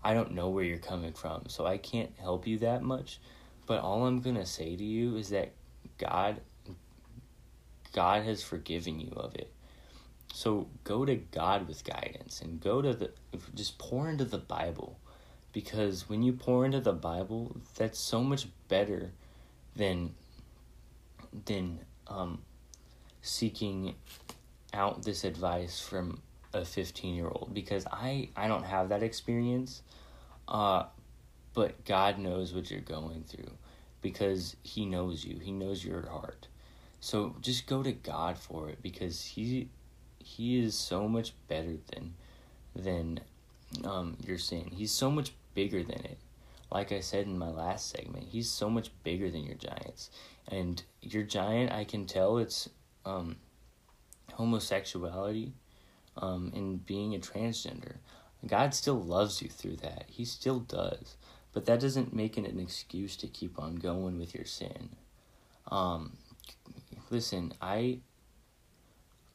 I 0.03 0.13
don't 0.13 0.31
know 0.31 0.50
where 0.50 0.63
you're 0.63 0.79
coming 0.79 1.13
from, 1.13 1.43
so 1.48 1.65
I 1.65 1.77
can't 1.77 2.12
help 2.19 2.48
you 2.48 2.57
that 2.60 2.81
much. 2.81 3.19
But 3.67 3.81
all 3.81 4.07
I'm 4.07 4.21
going 4.21 4.38
to 4.38 4.45
say 4.45 4.75
to 4.75 4.83
you 4.83 5.17
is 5.17 5.29
that 5.29 5.51
God 6.00 6.41
God 7.93 8.24
has 8.24 8.43
forgiven 8.43 9.00
you 9.00 9.12
of 9.15 9.36
it. 9.36 9.51
So 10.33 10.67
go 10.83 11.05
to 11.05 11.15
God 11.15 11.67
with 11.67 11.83
guidance 11.83 12.41
and 12.41 12.59
go 12.59 12.81
to 12.81 12.93
the 12.93 13.12
just 13.53 13.77
pour 13.77 14.09
into 14.09 14.25
the 14.25 14.38
Bible 14.38 15.00
because 15.53 16.07
when 16.09 16.24
you 16.24 16.33
pour 16.33 16.65
into 16.65 16.79
the 16.79 16.93
Bible, 16.93 17.55
that's 17.75 18.00
so 18.00 18.24
much 18.24 18.47
better 18.67 19.12
than 19.75 20.13
than 21.45 21.79
um, 22.07 22.39
seeking 23.21 23.95
out 24.74 25.03
this 25.03 25.24
advice 25.24 25.79
from 25.79 26.21
a 26.53 26.63
15 26.63 27.15
year 27.15 27.27
old 27.27 27.51
because 27.53 27.86
I, 27.91 28.29
I 28.36 28.47
don't 28.47 28.63
have 28.63 28.89
that 28.89 29.03
experience. 29.03 29.81
Uh, 30.47 30.83
but 31.57 31.83
God 31.85 32.19
knows 32.19 32.53
what 32.53 32.69
you're 32.69 32.81
going 32.81 33.23
through 33.23 33.49
because 34.03 34.55
He 34.61 34.85
knows 34.85 35.25
you, 35.25 35.39
He 35.39 35.51
knows 35.51 35.83
your 35.83 36.07
heart. 36.07 36.47
So 36.99 37.35
just 37.41 37.65
go 37.65 37.81
to 37.81 37.93
God 37.93 38.37
for 38.37 38.69
it 38.69 38.83
because 38.83 39.25
He 39.25 39.67
He 40.19 40.59
is 40.59 40.75
so 40.75 41.07
much 41.07 41.33
better 41.47 41.77
than 41.91 42.13
than 42.75 43.21
um, 43.83 44.17
your 44.23 44.37
sin. 44.37 44.69
He's 44.71 44.91
so 44.91 45.09
much 45.09 45.31
bigger 45.55 45.81
than 45.81 46.05
it. 46.05 46.19
Like 46.71 46.91
I 46.91 46.99
said 46.99 47.25
in 47.25 47.39
my 47.39 47.49
last 47.49 47.89
segment, 47.89 48.27
He's 48.29 48.51
so 48.51 48.69
much 48.69 48.91
bigger 49.03 49.31
than 49.31 49.43
your 49.43 49.55
giants. 49.55 50.11
And 50.47 50.83
your 51.01 51.23
giant, 51.23 51.71
I 51.71 51.85
can 51.85 52.05
tell 52.05 52.37
it's 52.37 52.69
um, 53.03 53.37
homosexuality 54.33 55.53
um, 56.17 56.51
and 56.55 56.85
being 56.85 57.15
a 57.15 57.17
transgender. 57.17 57.95
God 58.45 58.75
still 58.75 59.01
loves 59.01 59.41
you 59.41 59.49
through 59.49 59.77
that. 59.77 60.05
He 60.07 60.23
still 60.23 60.59
does. 60.59 61.17
But 61.54 61.66
that 61.66 61.80
doesn't 61.80 62.13
make 62.13 62.38
it 62.38 62.46
an 62.46 62.60
excuse 62.60 63.16
to 63.18 63.27
keep 63.27 63.60
on 63.60 63.75
going 63.75 64.20
with 64.20 64.36
your 64.36 64.46
sin. 64.46 64.89
Um, 65.72 66.18
listen, 67.10 67.54
I 67.62 68.00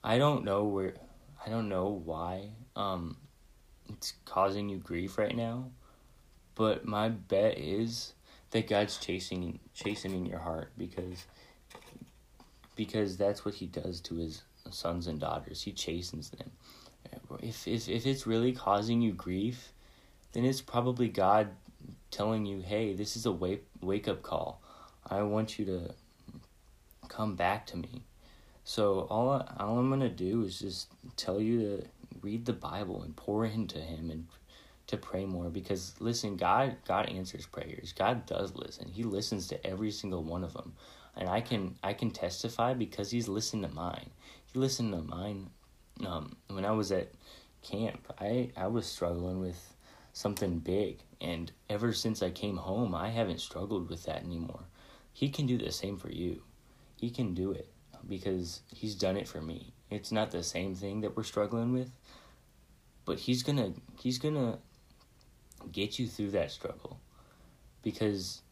I 0.04 0.18
don't 0.18 0.44
know 0.44 0.64
where 0.64 0.94
I 1.44 1.50
don't 1.50 1.68
know 1.68 2.00
why 2.04 2.50
um, 2.76 3.16
it's 3.88 4.14
causing 4.24 4.68
you 4.68 4.78
grief 4.78 5.18
right 5.18 5.36
now, 5.36 5.70
but 6.54 6.84
my 6.84 7.08
bet 7.08 7.58
is 7.58 8.14
that 8.50 8.68
God's 8.68 8.98
chasing 8.98 9.58
chastening 9.74 10.26
your 10.26 10.38
heart 10.38 10.72
because 10.78 11.26
because 12.76 13.16
that's 13.16 13.44
what 13.44 13.54
he 13.54 13.66
does 13.66 14.00
to 14.00 14.16
his 14.16 14.42
sons 14.70 15.06
and 15.06 15.20
daughters. 15.20 15.62
He 15.62 15.72
chastens 15.72 16.30
them. 16.30 16.50
If, 17.40 17.66
if, 17.66 17.88
if 17.88 18.06
it's 18.06 18.26
really 18.26 18.52
causing 18.52 19.00
you 19.00 19.12
grief, 19.12 19.72
then 20.32 20.44
it's 20.44 20.60
probably 20.60 21.08
God 21.08 21.48
telling 22.12 22.46
you, 22.46 22.60
hey, 22.60 22.94
this 22.94 23.16
is 23.16 23.26
a 23.26 23.32
wake, 23.32 23.64
wake 23.80 24.06
up 24.06 24.22
call. 24.22 24.62
I 25.10 25.22
want 25.22 25.58
you 25.58 25.64
to 25.64 25.94
come 27.08 27.34
back 27.34 27.66
to 27.68 27.76
me. 27.76 28.04
So 28.62 29.08
all, 29.10 29.30
I, 29.30 29.64
all 29.64 29.78
I'm 29.78 29.88
going 29.88 30.00
to 30.00 30.08
do 30.08 30.44
is 30.44 30.60
just 30.60 30.92
tell 31.16 31.40
you 31.40 31.60
to 31.60 31.84
read 32.20 32.46
the 32.46 32.52
Bible 32.52 33.02
and 33.02 33.16
pour 33.16 33.44
into 33.44 33.78
Him 33.78 34.10
and 34.10 34.28
to 34.86 34.96
pray 34.96 35.24
more 35.24 35.48
because 35.48 35.94
listen 36.00 36.36
god 36.36 36.76
god 36.84 37.08
answers 37.08 37.46
prayers 37.46 37.94
god 37.96 38.26
does 38.26 38.54
listen 38.56 38.90
he 38.92 39.04
listens 39.04 39.46
to 39.46 39.66
every 39.66 39.90
single 39.90 40.22
one 40.22 40.44
of 40.44 40.52
them 40.52 40.74
and 41.16 41.28
i 41.28 41.40
can 41.40 41.74
i 41.84 41.94
can 41.94 42.10
testify 42.10 42.74
because 42.74 43.10
he's 43.10 43.28
listened 43.28 43.62
to 43.62 43.70
mine 43.70 44.10
he 44.52 44.58
listened 44.58 44.92
to 44.92 45.00
mine 45.00 45.48
um, 46.06 46.36
when 46.48 46.64
I 46.64 46.72
was 46.72 46.92
at 46.92 47.08
camp. 47.62 48.12
I 48.20 48.50
I 48.56 48.66
was 48.66 48.86
struggling 48.86 49.40
with 49.40 49.71
something 50.12 50.58
big, 50.58 50.98
and 51.20 51.50
ever 51.68 51.92
since 51.92 52.22
I 52.22 52.30
came 52.30 52.56
home, 52.56 52.94
I 52.94 53.08
haven't 53.08 53.40
struggled 53.40 53.88
with 53.88 54.04
that 54.04 54.22
anymore. 54.22 54.64
He 55.12 55.28
can 55.28 55.46
do 55.46 55.58
the 55.58 55.72
same 55.72 55.96
for 55.96 56.10
you. 56.10 56.42
He 56.96 57.10
can 57.10 57.34
do 57.34 57.52
it 57.52 57.68
because 58.08 58.62
he's 58.72 58.94
done 58.94 59.16
it 59.16 59.28
for 59.28 59.40
me. 59.40 59.72
It's 59.90 60.12
not 60.12 60.30
the 60.30 60.42
same 60.42 60.74
thing 60.74 61.00
that 61.02 61.16
we're 61.16 61.22
struggling 61.22 61.72
with, 61.72 61.90
but 63.04 63.18
he's 63.18 63.42
gonna 63.42 63.72
he's 64.00 64.18
gonna 64.18 64.58
get 65.70 65.98
you 65.98 66.08
through 66.08 66.30
that 66.30 66.50
struggle 66.50 66.98
because 67.82 68.42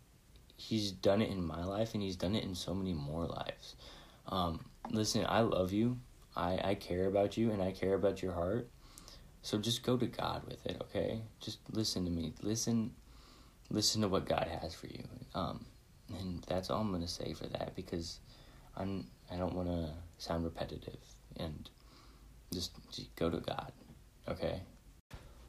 he's 0.57 0.93
done 0.93 1.23
it 1.23 1.31
in 1.31 1.45
my 1.45 1.65
life 1.65 1.95
and 1.95 2.03
he's 2.03 2.17
done 2.17 2.37
it 2.37 2.45
in 2.45 2.55
so 2.55 2.75
many 2.75 2.93
more 2.93 3.27
lives. 3.27 3.77
Um, 4.29 4.65
listen, 4.91 5.25
I 5.29 5.41
love 5.41 5.73
you. 5.73 5.99
I, 6.37 6.61
I 6.63 6.75
care 6.75 7.07
about 7.07 7.37
you 7.37 7.51
and 7.51 7.63
I 7.63 7.73
care 7.73 7.95
about 7.95 8.23
your 8.23 8.33
heart. 8.33 8.69
So 9.43 9.59
just 9.59 9.83
go 9.83 9.97
to 9.97 10.07
God 10.07 10.43
with 10.47 10.65
it, 10.67 10.77
okay? 10.83 11.23
Just 11.41 11.59
listen 11.73 12.05
to 12.05 12.11
me. 12.11 12.35
Listen 12.43 12.93
listen 13.71 14.03
to 14.03 14.09
what 14.09 14.27
God 14.27 14.49
has 14.61 14.75
for 14.75 14.89
you. 14.89 15.05
Um, 15.35 15.65
and 16.19 16.43
that's 16.49 16.71
all 16.71 16.81
I'm 16.81 16.91
going 16.91 17.03
to 17.03 17.09
say 17.09 17.35
for 17.35 17.47
that 17.47 17.77
because 17.77 18.19
I'm 18.77 19.07
I 19.31 19.37
don't 19.37 19.55
want 19.55 19.69
to 19.69 19.91
sound 20.19 20.45
repetitive 20.45 20.99
and 21.37 21.71
just, 22.53 22.73
just 22.91 23.15
go 23.15 23.31
to 23.31 23.39
God, 23.39 23.73
okay? 24.29 24.63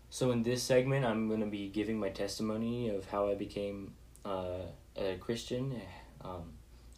So 0.09 0.31
in 0.31 0.43
this 0.43 0.61
segment, 0.61 1.05
I'm 1.05 1.27
going 1.27 1.39
to 1.39 1.47
be 1.47 1.67
giving 1.69 1.99
my 1.99 2.09
testimony 2.09 2.89
of 2.89 3.09
how 3.09 3.29
I 3.29 3.35
became 3.35 3.93
uh, 4.23 4.59
a 4.95 5.17
Christian 5.19 5.81
um, 6.23 6.53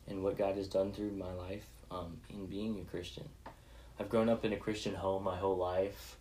and 0.08 0.24
what 0.24 0.38
God 0.38 0.58
has 0.58 0.68
done 0.68 0.92
through 0.92 1.12
my 1.12 1.32
life 1.34 1.66
um, 1.90 2.18
in 2.30 2.48
being 2.48 2.80
a 2.82 2.90
Christian. 2.90 3.30
I've 4.00 4.10
grown 4.10 4.28
up 4.28 4.44
in 4.44 4.52
a 4.52 4.58
Christian 4.58 4.96
home 4.96 5.24
my 5.24 5.38
whole 5.38 5.58
life. 5.58 6.18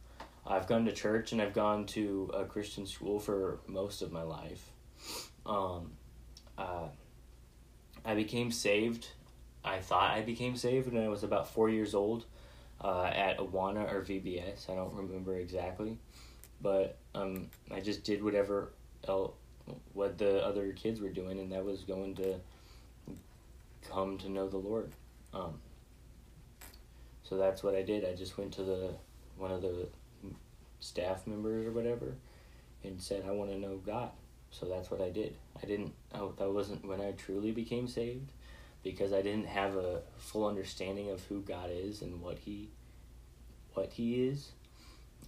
I've 0.47 0.67
gone 0.67 0.85
to 0.87 0.93
church 0.93 1.33
and 1.33 1.41
I've 1.41 1.55
gone 1.55 1.87
to 1.87 2.31
a 2.35 2.45
Christian 2.45 2.87
school 2.87 3.19
for 3.19 3.61
most 3.67 4.03
of 4.03 4.13
my 4.13 4.23
life. 4.23 4.71
Um, 5.47 5.93
uh, 6.59 6.89
I 8.05 8.15
became 8.15 8.51
saved. 8.51 9.09
I 9.65 9.79
thought 9.79 10.11
I 10.11 10.23
became 10.23 10.57
saved 10.57 10.93
when 10.93 11.03
I 11.03 11.09
was 11.09 11.23
about 11.23 11.49
four 11.49 11.69
years 11.69 11.95
old 11.95 12.27
uh, 12.81 13.05
at 13.05 13.39
Awana 13.39 13.93
or 13.93 14.03
VBS. 14.03 14.69
I 14.69 14.75
don't 14.75 14.95
remember 14.95 15.37
exactly, 15.37 15.99
but 16.61 16.99
um, 17.15 17.49
I 17.71 17.81
just 17.81 18.03
did 18.03 18.23
whatever 18.23 18.73
else, 19.07 19.33
what 19.93 20.19
the 20.19 20.45
other 20.45 20.73
kids 20.73 21.01
were 21.01 21.11
doing, 21.11 21.39
and 21.39 21.53
that 21.53 21.65
was 21.65 21.83
going 21.83 22.17
to 22.17 22.41
come 23.89 24.19
to 24.19 24.29
know 24.29 24.49
the 24.49 24.59
Lord. 24.59 24.93
Um, 25.33 25.61
so 27.23 27.37
that's 27.37 27.63
what 27.63 27.77
I 27.77 27.83
did. 27.83 28.05
I 28.05 28.15
just 28.15 28.37
went 28.37 28.53
to 28.55 28.65
the 28.65 28.91
one 29.37 29.53
of 29.53 29.63
the 29.63 29.89
staff 30.83 31.27
members 31.27 31.67
or 31.67 31.71
whatever 31.71 32.15
and 32.83 33.01
said 33.01 33.25
I 33.27 33.31
want 33.31 33.51
to 33.51 33.59
know 33.59 33.77
God. 33.77 34.11
So 34.51 34.67
that's 34.67 34.91
what 34.91 35.01
I 35.01 35.11
did. 35.11 35.37
I 35.63 35.67
didn't 35.67 35.95
I, 36.13 36.27
that 36.39 36.53
wasn't 36.53 36.85
when 36.85 37.01
I 37.01 37.13
truly 37.13 37.53
became 37.53 37.89
saved 37.89 38.33
because 38.83 39.13
I 39.13 39.23
didn't 39.23 39.47
have 39.47 39.77
a 39.77 40.01
full 40.19 40.47
understanding 40.47 41.11
of 41.11 41.23
who 41.25 41.41
God 41.41 41.71
is 41.73 42.03
and 42.03 42.21
what 42.21 42.39
he 42.39 42.71
what 43.75 43.93
he 43.93 44.27
is. 44.27 44.51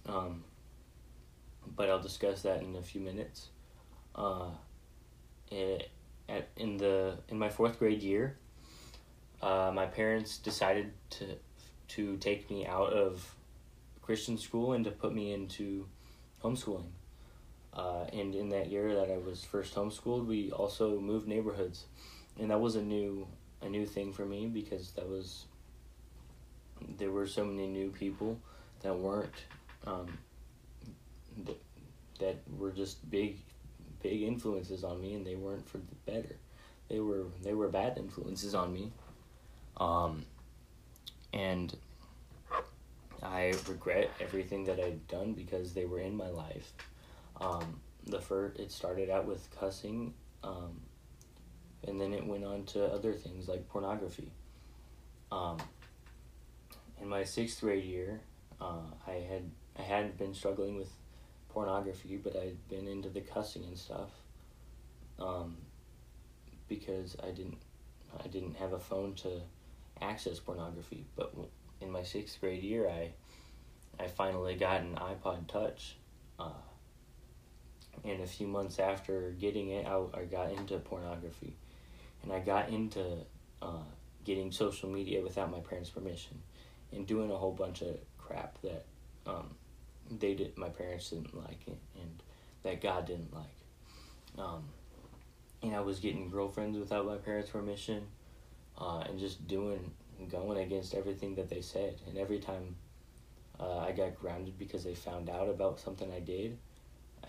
Um, 0.05 0.43
but 1.75 1.89
I'll 1.89 2.01
discuss 2.01 2.43
that 2.43 2.61
in 2.61 2.75
a 2.75 2.81
few 2.81 3.01
minutes. 3.01 3.47
Uh, 4.13 4.49
it, 5.49 5.89
at 6.29 6.49
in 6.57 6.77
the 6.77 7.17
in 7.29 7.39
my 7.39 7.49
fourth 7.49 7.79
grade 7.79 8.03
year, 8.03 8.37
uh, 9.41 9.71
my 9.73 9.85
parents 9.85 10.37
decided 10.37 10.91
to 11.11 11.37
to 11.87 12.17
take 12.17 12.49
me 12.49 12.65
out 12.65 12.93
of 12.93 13.34
Christian 14.05 14.37
school 14.37 14.73
and 14.73 14.85
to 14.85 14.91
put 14.91 15.13
me 15.13 15.33
into 15.33 15.87
homeschooling. 16.43 16.91
Uh, 17.73 18.05
and 18.13 18.35
in 18.35 18.49
that 18.49 18.67
year 18.69 18.93
that 18.93 19.11
I 19.11 19.17
was 19.17 19.43
first 19.43 19.73
homeschooled, 19.73 20.27
we 20.27 20.51
also 20.51 20.99
moved 20.99 21.27
neighborhoods, 21.27 21.85
and 22.39 22.51
that 22.51 22.61
was 22.61 22.75
a 22.75 22.81
new 22.81 23.27
a 23.61 23.67
new 23.67 23.85
thing 23.85 24.13
for 24.13 24.25
me 24.25 24.45
because 24.45 24.91
that 24.91 25.09
was 25.09 25.45
there 26.97 27.09
were 27.09 27.25
so 27.25 27.43
many 27.43 27.67
new 27.67 27.89
people 27.89 28.39
that 28.81 28.95
weren't 28.95 29.33
um, 29.87 30.17
that, 31.45 31.59
that 32.19 32.37
were 32.57 32.71
just 32.71 33.09
big 33.09 33.39
big 34.03 34.21
influences 34.21 34.83
on 34.83 35.01
me 35.01 35.15
and 35.15 35.25
they 35.25 35.35
weren't 35.35 35.67
for 35.67 35.79
the 35.79 36.11
better. 36.11 36.35
They 36.89 36.99
were 36.99 37.23
they 37.41 37.53
were 37.53 37.67
bad 37.69 37.97
influences 37.97 38.53
on 38.53 38.71
me. 38.71 38.91
Um, 39.77 40.25
and 41.33 41.75
I 43.25 43.53
regret 43.67 44.11
everything 44.19 44.65
that 44.65 44.79
I've 44.79 45.07
done 45.07 45.33
because 45.33 45.73
they 45.73 45.85
were 45.85 45.99
in 45.99 46.15
my 46.15 46.29
life 46.29 46.73
um, 47.39 47.79
the 48.05 48.21
first 48.21 48.59
it 48.59 48.71
started 48.71 49.09
out 49.09 49.25
with 49.25 49.49
cussing 49.59 50.13
um, 50.43 50.81
and 51.87 51.99
then 51.99 52.13
it 52.13 52.25
went 52.25 52.43
on 52.43 52.65
to 52.65 52.85
other 52.85 53.13
things 53.13 53.47
like 53.47 53.67
pornography 53.69 54.31
um, 55.31 55.57
in 57.01 57.07
my 57.07 57.23
sixth 57.23 57.61
grade 57.61 57.83
year 57.83 58.21
uh, 58.61 58.81
I 59.07 59.13
had 59.13 59.49
I 59.77 59.81
hadn't 59.81 60.17
been 60.17 60.33
struggling 60.33 60.77
with 60.77 60.89
pornography, 61.49 62.17
but 62.21 62.35
I'd 62.35 62.67
been 62.69 62.87
into 62.87 63.09
the 63.09 63.21
cussing 63.21 63.63
and 63.63 63.77
stuff. 63.77 64.09
Um, 65.19 65.57
because 66.67 67.15
I 67.23 67.31
didn't 67.31 67.57
I 68.23 68.27
didn't 68.27 68.55
have 68.57 68.73
a 68.73 68.79
phone 68.79 69.13
to 69.15 69.41
access 70.01 70.39
pornography. 70.39 71.05
But 71.15 71.33
in 71.81 71.91
my 71.91 72.03
sixth 72.03 72.39
grade 72.39 72.63
year, 72.63 72.89
I 72.89 73.11
I 73.99 74.07
finally 74.07 74.55
got 74.55 74.81
an 74.81 74.95
iPod 74.95 75.47
Touch. 75.47 75.97
Uh, 76.37 76.49
and 78.03 78.21
a 78.21 78.27
few 78.27 78.47
months 78.47 78.79
after 78.79 79.31
getting 79.39 79.69
it, 79.69 79.85
I, 79.87 80.03
I 80.13 80.25
got 80.25 80.51
into 80.51 80.77
pornography, 80.79 81.55
and 82.23 82.31
I 82.31 82.39
got 82.39 82.69
into 82.69 83.03
uh, 83.61 83.83
getting 84.23 84.51
social 84.51 84.89
media 84.89 85.21
without 85.21 85.49
my 85.49 85.59
parents' 85.59 85.89
permission, 85.89 86.41
and 86.91 87.07
doing 87.07 87.31
a 87.31 87.35
whole 87.35 87.53
bunch 87.53 87.81
of 87.81 87.97
crap 88.17 88.61
that 88.61 88.85
um, 89.25 89.55
they 90.19 90.33
did. 90.33 90.57
My 90.57 90.69
parents 90.69 91.09
didn't 91.09 91.35
like 91.35 91.67
it, 91.67 91.77
and 92.01 92.21
that 92.63 92.81
God 92.81 93.07
didn't 93.07 93.33
like. 93.33 93.45
Um, 94.37 94.65
and 95.63 95.75
I 95.75 95.79
was 95.79 95.99
getting 95.99 96.29
girlfriends 96.29 96.77
without 96.77 97.05
my 97.05 97.15
parents' 97.15 97.49
permission, 97.49 98.05
uh, 98.77 99.05
and 99.07 99.17
just 99.17 99.47
doing 99.47 99.91
going 100.29 100.57
against 100.57 100.93
everything 100.93 101.35
that 101.35 101.49
they 101.49 101.61
said. 101.61 101.95
And 102.07 102.17
every 102.17 102.39
time 102.39 102.75
uh, 103.59 103.79
I 103.79 103.91
got 103.91 104.19
grounded 104.19 104.57
because 104.57 104.83
they 104.83 104.95
found 104.95 105.29
out 105.29 105.49
about 105.49 105.79
something 105.79 106.11
I 106.11 106.19
did, 106.19 106.57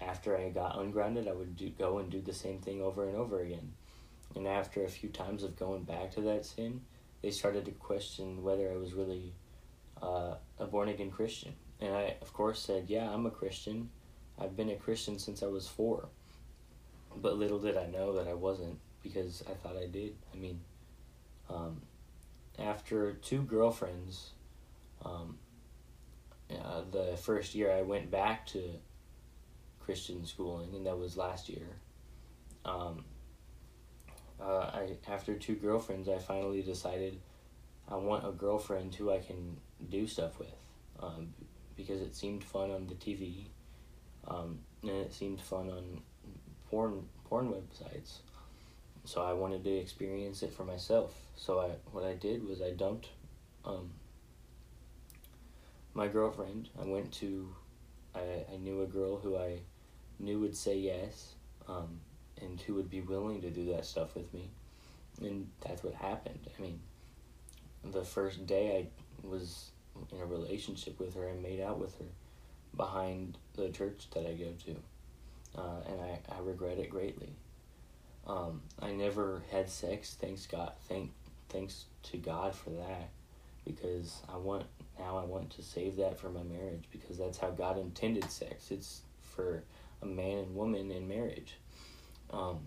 after 0.00 0.36
I 0.36 0.50
got 0.50 0.78
ungrounded, 0.78 1.28
I 1.28 1.32
would 1.32 1.56
do, 1.56 1.70
go 1.70 1.98
and 1.98 2.10
do 2.10 2.20
the 2.20 2.32
same 2.32 2.58
thing 2.58 2.82
over 2.82 3.08
and 3.08 3.16
over 3.16 3.40
again. 3.40 3.72
And 4.34 4.46
after 4.46 4.84
a 4.84 4.88
few 4.88 5.08
times 5.08 5.42
of 5.42 5.56
going 5.56 5.84
back 5.84 6.12
to 6.12 6.20
that 6.22 6.44
sin, 6.44 6.82
they 7.22 7.30
started 7.30 7.64
to 7.64 7.70
question 7.72 8.42
whether 8.42 8.70
I 8.70 8.76
was 8.76 8.92
really 8.92 9.32
uh, 10.02 10.34
a 10.58 10.66
born 10.66 10.88
again 10.88 11.10
Christian. 11.10 11.54
And 11.80 11.94
I, 11.94 12.16
of 12.20 12.32
course, 12.32 12.60
said, 12.60 12.84
Yeah, 12.88 13.08
I'm 13.10 13.26
a 13.26 13.30
Christian. 13.30 13.90
I've 14.38 14.56
been 14.56 14.70
a 14.70 14.76
Christian 14.76 15.18
since 15.18 15.42
I 15.42 15.46
was 15.46 15.66
four. 15.66 16.08
But 17.16 17.38
little 17.38 17.58
did 17.58 17.76
I 17.76 17.86
know 17.86 18.12
that 18.14 18.28
I 18.28 18.34
wasn't 18.34 18.78
because 19.02 19.42
I 19.48 19.54
thought 19.54 19.76
I 19.76 19.86
did. 19.86 20.14
I 20.34 20.36
mean, 20.36 20.60
um, 21.48 21.80
after 22.58 23.12
two 23.14 23.42
girlfriends, 23.42 24.30
um, 25.04 25.38
uh, 26.50 26.82
the 26.90 27.16
first 27.16 27.54
year 27.54 27.72
I 27.72 27.82
went 27.82 28.10
back 28.10 28.46
to 28.48 28.62
Christian 29.80 30.24
schooling, 30.24 30.74
and 30.74 30.86
that 30.86 30.98
was 30.98 31.16
last 31.16 31.48
year. 31.48 31.66
Um, 32.64 33.04
uh, 34.40 34.70
I 34.72 34.96
after 35.08 35.34
two 35.34 35.54
girlfriends, 35.54 36.08
I 36.08 36.18
finally 36.18 36.62
decided 36.62 37.18
I 37.88 37.96
want 37.96 38.26
a 38.26 38.32
girlfriend 38.32 38.94
who 38.94 39.12
I 39.12 39.18
can 39.18 39.56
do 39.90 40.06
stuff 40.06 40.38
with, 40.38 40.54
um, 41.00 41.32
because 41.76 42.00
it 42.00 42.14
seemed 42.14 42.42
fun 42.42 42.70
on 42.70 42.86
the 42.86 42.94
TV, 42.94 43.46
um, 44.26 44.58
and 44.82 44.90
it 44.90 45.12
seemed 45.12 45.40
fun 45.40 45.70
on 45.70 46.02
porn 46.68 47.06
porn 47.24 47.52
websites. 47.52 48.18
So 49.06 49.22
I 49.22 49.32
wanted 49.32 49.62
to 49.64 49.70
experience 49.70 50.42
it 50.42 50.52
for 50.52 50.64
myself. 50.64 51.14
So 51.36 51.60
I 51.60 51.70
what 51.92 52.04
I 52.04 52.14
did 52.14 52.46
was 52.46 52.60
I 52.60 52.72
dumped 52.72 53.08
um, 53.64 53.90
my 55.94 56.08
girlfriend. 56.08 56.68
I 56.80 56.84
went 56.84 57.12
to 57.14 57.54
I, 58.16 58.44
I 58.52 58.56
knew 58.56 58.82
a 58.82 58.86
girl 58.86 59.16
who 59.16 59.36
I 59.36 59.60
knew 60.18 60.40
would 60.40 60.56
say 60.56 60.76
yes, 60.76 61.34
um, 61.68 62.00
and 62.40 62.60
who 62.60 62.74
would 62.74 62.90
be 62.90 63.00
willing 63.00 63.40
to 63.42 63.50
do 63.50 63.66
that 63.66 63.86
stuff 63.86 64.16
with 64.16 64.34
me, 64.34 64.50
and 65.20 65.48
that's 65.60 65.84
what 65.84 65.94
happened. 65.94 66.40
I 66.58 66.62
mean, 66.62 66.80
the 67.84 68.04
first 68.04 68.44
day 68.44 68.88
I 69.24 69.26
was 69.26 69.70
in 70.10 70.20
a 70.20 70.26
relationship 70.26 70.98
with 70.98 71.14
her 71.14 71.28
and 71.28 71.42
made 71.42 71.60
out 71.60 71.78
with 71.78 71.96
her 71.98 72.06
behind 72.76 73.38
the 73.54 73.68
church 73.68 74.08
that 74.14 74.26
I 74.26 74.32
go 74.32 74.52
to. 74.64 74.76
Uh, 75.56 75.80
and 75.88 76.00
I, 76.00 76.18
I 76.36 76.40
regret 76.40 76.78
it 76.78 76.90
greatly. 76.90 77.30
Um, 78.26 78.62
I 78.80 78.90
never 78.90 79.42
had 79.52 79.70
sex, 79.70 80.16
thanks 80.20 80.46
God, 80.46 80.72
thank 80.88 81.12
thanks 81.48 81.84
to 82.04 82.16
God 82.16 82.54
for 82.54 82.70
that, 82.70 83.10
because 83.64 84.20
I 84.28 84.36
want 84.36 84.66
now 84.98 85.16
I 85.18 85.24
want 85.24 85.50
to 85.50 85.62
save 85.62 85.96
that 85.96 86.18
for 86.18 86.28
my 86.30 86.42
marriage 86.42 86.84
because 86.90 87.18
that's 87.18 87.38
how 87.38 87.50
God 87.50 87.78
intended 87.78 88.30
sex. 88.30 88.70
It's 88.70 89.02
for 89.20 89.62
a 90.02 90.06
man 90.06 90.38
and 90.38 90.56
woman 90.56 90.90
in 90.90 91.06
marriage. 91.06 91.56
Um, 92.30 92.60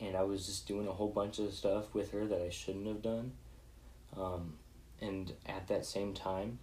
and 0.00 0.16
I 0.16 0.22
was 0.22 0.46
just 0.46 0.66
doing 0.66 0.86
a 0.86 0.92
whole 0.92 1.08
bunch 1.08 1.38
of 1.38 1.52
stuff 1.52 1.94
with 1.94 2.12
her 2.12 2.26
that 2.26 2.42
I 2.42 2.50
shouldn't 2.50 2.86
have 2.86 3.02
done. 3.02 3.32
Um, 4.16 4.54
and 5.00 5.32
at 5.46 5.68
that 5.68 5.86
same 5.86 6.14
time, 6.14 6.58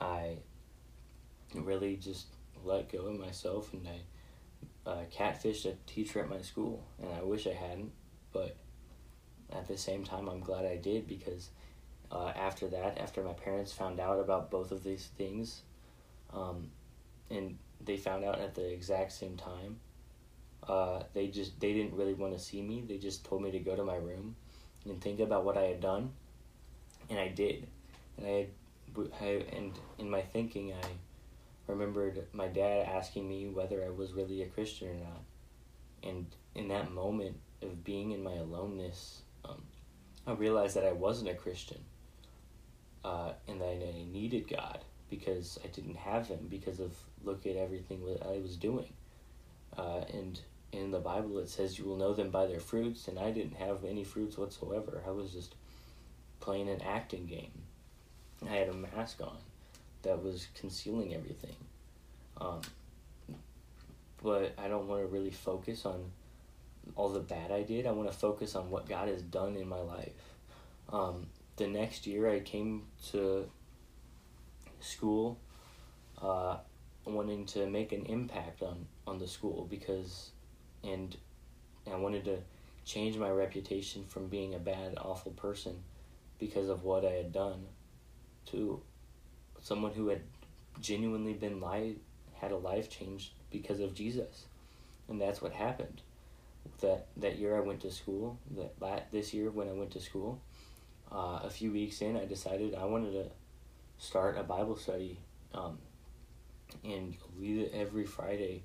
I 0.00 0.36
really 1.54 1.96
just 1.96 2.26
let 2.64 2.90
go 2.90 3.06
of 3.06 3.18
myself 3.18 3.72
and 3.72 3.86
I 3.86 4.00
uh, 4.88 5.04
catfished 5.14 5.66
a 5.66 5.74
teacher 5.86 6.20
at 6.20 6.28
my 6.28 6.40
school. 6.40 6.82
And 7.02 7.12
I 7.12 7.22
wish 7.22 7.46
I 7.46 7.52
hadn't, 7.52 7.92
but 8.32 8.56
at 9.52 9.68
the 9.68 9.76
same 9.76 10.04
time, 10.04 10.28
I'm 10.28 10.40
glad 10.40 10.64
I 10.64 10.76
did 10.76 11.06
because 11.06 11.50
uh, 12.10 12.32
after 12.34 12.68
that, 12.68 12.98
after 12.98 13.22
my 13.22 13.34
parents 13.34 13.72
found 13.72 14.00
out 14.00 14.18
about 14.18 14.50
both 14.50 14.72
of 14.72 14.82
these 14.82 15.06
things, 15.18 15.62
um, 16.32 16.70
and 17.30 17.58
they 17.84 17.96
found 17.96 18.24
out 18.24 18.40
at 18.40 18.54
the 18.54 18.66
exact 18.66 19.12
same 19.12 19.36
time, 19.36 19.78
uh, 20.66 21.02
they 21.14 21.28
just 21.28 21.58
they 21.60 21.72
didn't 21.72 21.94
really 21.94 22.14
want 22.14 22.32
to 22.32 22.38
see 22.38 22.62
me. 22.62 22.84
They 22.86 22.98
just 22.98 23.24
told 23.24 23.42
me 23.42 23.50
to 23.50 23.58
go 23.58 23.76
to 23.76 23.84
my 23.84 23.96
room 23.96 24.36
and 24.86 25.00
think 25.00 25.20
about 25.20 25.44
what 25.44 25.56
I 25.56 25.64
had 25.64 25.80
done 25.80 26.12
and 27.10 27.18
I 27.18 27.28
did, 27.28 27.66
and 28.16 28.26
I, 28.26 28.46
I 29.20 29.44
and 29.52 29.72
in 29.98 30.10
my 30.10 30.22
thinking 30.22 30.72
I 30.72 30.86
remembered 31.68 32.26
my 32.32 32.48
dad 32.48 32.86
asking 32.88 33.28
me 33.28 33.48
whether 33.48 33.84
I 33.84 33.90
was 33.90 34.12
really 34.12 34.42
a 34.42 34.46
Christian 34.46 34.88
or 34.88 34.94
not, 34.94 35.22
and 36.02 36.26
in 36.54 36.68
that 36.68 36.92
moment 36.92 37.36
of 37.62 37.84
being 37.84 38.12
in 38.12 38.22
my 38.22 38.34
aloneness, 38.34 39.22
um, 39.44 39.62
I 40.26 40.32
realized 40.32 40.76
that 40.76 40.86
I 40.86 40.92
wasn't 40.92 41.30
a 41.30 41.34
Christian, 41.34 41.78
uh, 43.04 43.32
and 43.46 43.60
that 43.60 43.66
I 43.66 44.04
needed 44.10 44.48
God 44.48 44.84
because 45.10 45.58
I 45.64 45.68
didn't 45.68 45.96
have 45.96 46.26
Him 46.26 46.46
because 46.48 46.80
of 46.80 46.96
look 47.22 47.46
at 47.46 47.56
everything 47.56 48.04
that 48.06 48.26
I 48.26 48.38
was 48.38 48.56
doing, 48.56 48.92
uh, 49.76 50.02
and 50.12 50.40
in 50.72 50.90
the 50.90 50.98
Bible 50.98 51.38
it 51.38 51.48
says 51.48 51.78
you 51.78 51.84
will 51.84 51.96
know 51.96 52.14
them 52.14 52.30
by 52.30 52.46
their 52.46 52.60
fruits, 52.60 53.08
and 53.08 53.18
I 53.18 53.30
didn't 53.30 53.56
have 53.56 53.84
any 53.84 54.04
fruits 54.04 54.38
whatsoever. 54.38 55.02
I 55.06 55.10
was 55.10 55.32
just 55.32 55.54
playing 56.40 56.68
an 56.68 56.82
acting 56.82 57.26
game. 57.26 57.52
I 58.46 58.54
had 58.54 58.68
a 58.68 58.72
mask 58.72 59.20
on 59.20 59.36
that 60.08 60.22
was 60.24 60.48
concealing 60.58 61.14
everything. 61.14 61.54
Um, 62.40 62.60
but 64.22 64.54
I 64.58 64.68
don't 64.68 64.88
want 64.88 65.02
to 65.02 65.06
really 65.06 65.30
focus 65.30 65.84
on 65.84 66.10
all 66.96 67.10
the 67.10 67.20
bad 67.20 67.52
I 67.52 67.62
did. 67.62 67.86
I 67.86 67.92
want 67.92 68.10
to 68.10 68.16
focus 68.16 68.54
on 68.54 68.70
what 68.70 68.88
God 68.88 69.08
has 69.08 69.22
done 69.22 69.54
in 69.56 69.68
my 69.68 69.80
life. 69.80 70.12
Um, 70.90 71.26
the 71.56 71.66
next 71.66 72.06
year, 72.06 72.28
I 72.30 72.40
came 72.40 72.84
to 73.12 73.48
school 74.80 75.38
uh, 76.22 76.56
wanting 77.04 77.44
to 77.46 77.66
make 77.66 77.92
an 77.92 78.06
impact 78.06 78.62
on, 78.62 78.86
on 79.06 79.18
the 79.18 79.28
school 79.28 79.66
because, 79.68 80.30
and 80.82 81.14
I 81.90 81.96
wanted 81.96 82.24
to 82.24 82.38
change 82.86 83.18
my 83.18 83.30
reputation 83.30 84.04
from 84.08 84.28
being 84.28 84.54
a 84.54 84.58
bad, 84.58 84.94
awful 84.96 85.32
person 85.32 85.82
because 86.38 86.70
of 86.70 86.84
what 86.84 87.04
I 87.04 87.10
had 87.10 87.32
done 87.32 87.66
to 88.46 88.80
someone 89.68 89.92
who 89.92 90.08
had 90.08 90.22
genuinely 90.80 91.34
been 91.34 91.60
life 91.60 91.96
had 92.40 92.52
a 92.52 92.56
life 92.56 92.88
changed 92.88 93.32
because 93.50 93.80
of 93.80 93.94
Jesus. 93.94 94.46
And 95.08 95.20
that's 95.20 95.42
what 95.42 95.52
happened. 95.52 96.00
That 96.80 97.06
that 97.18 97.38
year 97.38 97.56
I 97.56 97.60
went 97.60 97.80
to 97.82 97.90
school, 97.90 98.38
that 98.80 99.10
this 99.12 99.34
year 99.34 99.50
when 99.50 99.68
I 99.68 99.72
went 99.72 99.90
to 99.92 100.00
school, 100.00 100.40
uh, 101.12 101.40
a 101.42 101.50
few 101.50 101.70
weeks 101.72 102.00
in 102.00 102.16
I 102.16 102.24
decided 102.24 102.74
I 102.74 102.84
wanted 102.84 103.12
to 103.12 103.26
start 103.98 104.38
a 104.38 104.42
Bible 104.42 104.76
study 104.76 105.18
um, 105.52 105.78
and 106.84 107.16
lead 107.38 107.58
it 107.58 107.72
every 107.74 108.04
Friday 108.04 108.62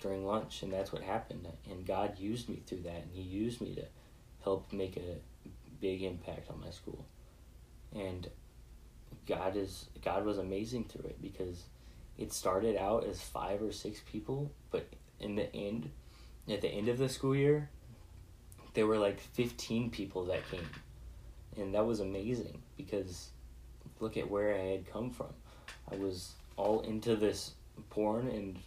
during 0.00 0.26
lunch, 0.26 0.62
and 0.62 0.72
that's 0.72 0.92
what 0.92 1.02
happened. 1.02 1.46
And 1.70 1.86
God 1.86 2.18
used 2.18 2.48
me 2.48 2.62
through 2.66 2.82
that, 2.82 3.02
and 3.04 3.10
He 3.12 3.22
used 3.22 3.60
me 3.60 3.74
to 3.74 3.84
help 4.44 4.72
make 4.72 4.96
a 4.96 5.16
big 5.80 6.02
impact 6.02 6.50
on 6.50 6.60
my 6.60 6.70
school. 6.70 7.04
And 7.94 8.28
God 9.26 9.56
is 9.56 9.86
God 10.04 10.24
was 10.24 10.38
amazing 10.38 10.84
through 10.84 11.10
it 11.10 11.20
because 11.20 11.64
it 12.18 12.32
started 12.32 12.76
out 12.76 13.04
as 13.04 13.20
five 13.20 13.62
or 13.62 13.72
six 13.72 14.00
people, 14.10 14.50
but 14.70 14.86
in 15.20 15.36
the 15.36 15.54
end, 15.54 15.90
at 16.48 16.62
the 16.62 16.68
end 16.68 16.88
of 16.88 16.98
the 16.98 17.08
school 17.08 17.34
year, 17.34 17.68
there 18.74 18.86
were 18.86 18.98
like 18.98 19.20
fifteen 19.20 19.90
people 19.90 20.24
that 20.26 20.48
came, 20.50 20.68
and 21.56 21.74
that 21.74 21.84
was 21.84 22.00
amazing 22.00 22.62
because 22.76 23.30
look 24.00 24.16
at 24.16 24.30
where 24.30 24.54
I 24.54 24.64
had 24.64 24.92
come 24.92 25.10
from. 25.10 25.28
I 25.90 25.96
was 25.96 26.32
all 26.56 26.80
into 26.80 27.16
this 27.16 27.52
porn 27.90 28.28
and 28.28 28.58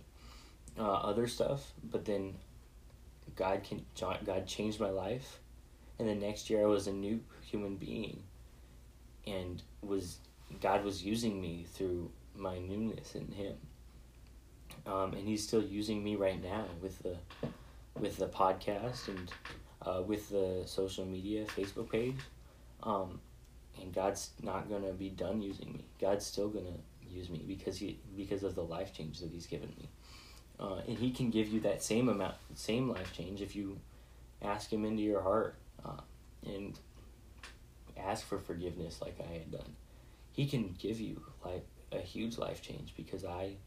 uh, 0.77 0.93
other 0.93 1.27
stuff, 1.27 1.71
but 1.83 2.05
then 2.05 2.35
God 3.35 3.63
can 3.63 3.85
God 4.25 4.45
changed 4.45 4.79
my 4.79 4.89
life, 4.89 5.39
and 5.97 6.07
the 6.07 6.15
next 6.15 6.49
year 6.49 6.63
I 6.63 6.67
was 6.67 6.87
a 6.87 6.93
new 6.93 7.21
human 7.41 7.75
being, 7.75 8.21
and 9.25 9.61
was 9.81 10.17
God 10.61 10.83
was 10.83 11.03
using 11.03 11.39
me 11.41 11.65
through 11.73 12.11
my 12.35 12.59
newness 12.59 13.15
in 13.15 13.27
Him, 13.31 13.55
um, 14.85 15.13
and 15.13 15.27
He's 15.27 15.45
still 15.45 15.63
using 15.63 16.03
me 16.03 16.15
right 16.15 16.41
now 16.41 16.65
with 16.81 16.99
the 17.03 17.17
with 17.99 18.17
the 18.17 18.27
podcast 18.27 19.07
and 19.07 19.31
uh, 19.81 20.01
with 20.01 20.29
the 20.29 20.63
social 20.65 21.05
media 21.05 21.45
Facebook 21.45 21.91
page, 21.91 22.19
um, 22.83 23.19
and 23.81 23.93
God's 23.93 24.31
not 24.41 24.69
gonna 24.69 24.93
be 24.93 25.09
done 25.09 25.41
using 25.41 25.73
me. 25.73 25.85
God's 25.99 26.25
still 26.25 26.49
gonna 26.49 26.77
use 27.09 27.29
me 27.29 27.43
because 27.47 27.77
he 27.77 27.99
because 28.15 28.43
of 28.43 28.55
the 28.55 28.63
life 28.63 28.93
change 28.93 29.19
that 29.19 29.31
He's 29.31 29.47
given 29.47 29.69
me. 29.77 29.89
Uh, 30.59 30.81
and 30.87 30.97
he 30.97 31.11
can 31.11 31.29
give 31.29 31.47
you 31.47 31.61
that 31.61 31.81
same 31.81 32.09
amount, 32.09 32.35
same 32.53 32.89
life 32.89 33.13
change 33.13 33.41
if 33.41 33.55
you 33.55 33.79
ask 34.41 34.71
him 34.71 34.83
into 34.83 35.01
your 35.01 35.21
heart 35.21 35.55
uh, 35.85 36.01
and 36.45 36.77
ask 37.97 38.25
for 38.25 38.37
forgiveness 38.37 39.01
like 39.01 39.17
I 39.21 39.33
had 39.33 39.51
done. 39.51 39.75
He 40.39 40.45
can 40.45 40.73
give 40.79 41.01
you 41.01 41.21
like 41.43 41.67
a 41.91 41.97
huge 41.97 42.37
life 42.37 42.61
change 42.61 42.93
because 42.95 43.25
I, 43.25 43.57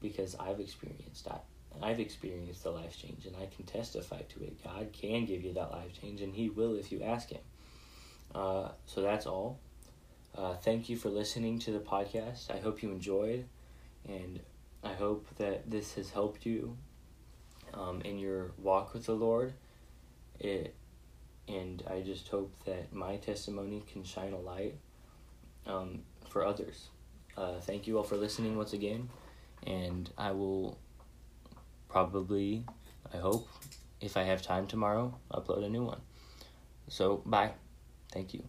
because 0.00 0.36
I've 0.38 0.60
experienced 0.60 1.24
that. 1.24 1.42
I've 1.82 1.98
experienced 1.98 2.62
the 2.62 2.70
life 2.70 2.96
change 2.96 3.26
and 3.26 3.34
I 3.34 3.46
can 3.46 3.64
testify 3.64 4.20
to 4.20 4.44
it. 4.44 4.62
God 4.62 4.92
can 4.92 5.24
give 5.24 5.42
you 5.42 5.54
that 5.54 5.72
life 5.72 6.00
change 6.00 6.20
and 6.20 6.32
He 6.32 6.50
will 6.50 6.76
if 6.76 6.92
you 6.92 7.02
ask 7.02 7.30
Him. 7.30 7.40
Uh, 8.32 8.68
so 8.86 9.02
that's 9.02 9.26
all. 9.26 9.58
Uh, 10.36 10.54
thank 10.54 10.88
you 10.88 10.96
for 10.96 11.08
listening 11.08 11.58
to 11.58 11.72
the 11.72 11.80
podcast. 11.80 12.48
I 12.48 12.60
hope 12.60 12.80
you 12.80 12.92
enjoyed 12.92 13.46
and 14.08 14.38
I 14.84 14.92
hope 14.92 15.26
that 15.38 15.68
this 15.68 15.94
has 15.94 16.10
helped 16.10 16.46
you 16.46 16.76
um, 17.74 18.02
in 18.02 18.20
your 18.20 18.52
walk 18.56 18.94
with 18.94 19.06
the 19.06 19.16
Lord. 19.16 19.52
It, 20.38 20.76
and 21.48 21.82
I 21.90 22.02
just 22.02 22.28
hope 22.28 22.54
that 22.66 22.92
my 22.92 23.16
testimony 23.16 23.82
can 23.92 24.04
shine 24.04 24.32
a 24.32 24.38
light 24.38 24.76
um, 25.68 26.02
for 26.28 26.44
others. 26.44 26.88
Uh, 27.36 27.60
thank 27.60 27.86
you 27.86 27.96
all 27.98 28.02
for 28.04 28.16
listening 28.16 28.56
once 28.56 28.72
again, 28.72 29.08
and 29.66 30.10
I 30.18 30.32
will 30.32 30.78
probably, 31.88 32.64
I 33.14 33.18
hope, 33.18 33.48
if 34.00 34.16
I 34.16 34.22
have 34.24 34.42
time 34.42 34.66
tomorrow, 34.66 35.14
upload 35.32 35.64
a 35.64 35.68
new 35.68 35.84
one. 35.84 36.00
So, 36.88 37.22
bye. 37.24 37.52
Thank 38.10 38.34
you. 38.34 38.42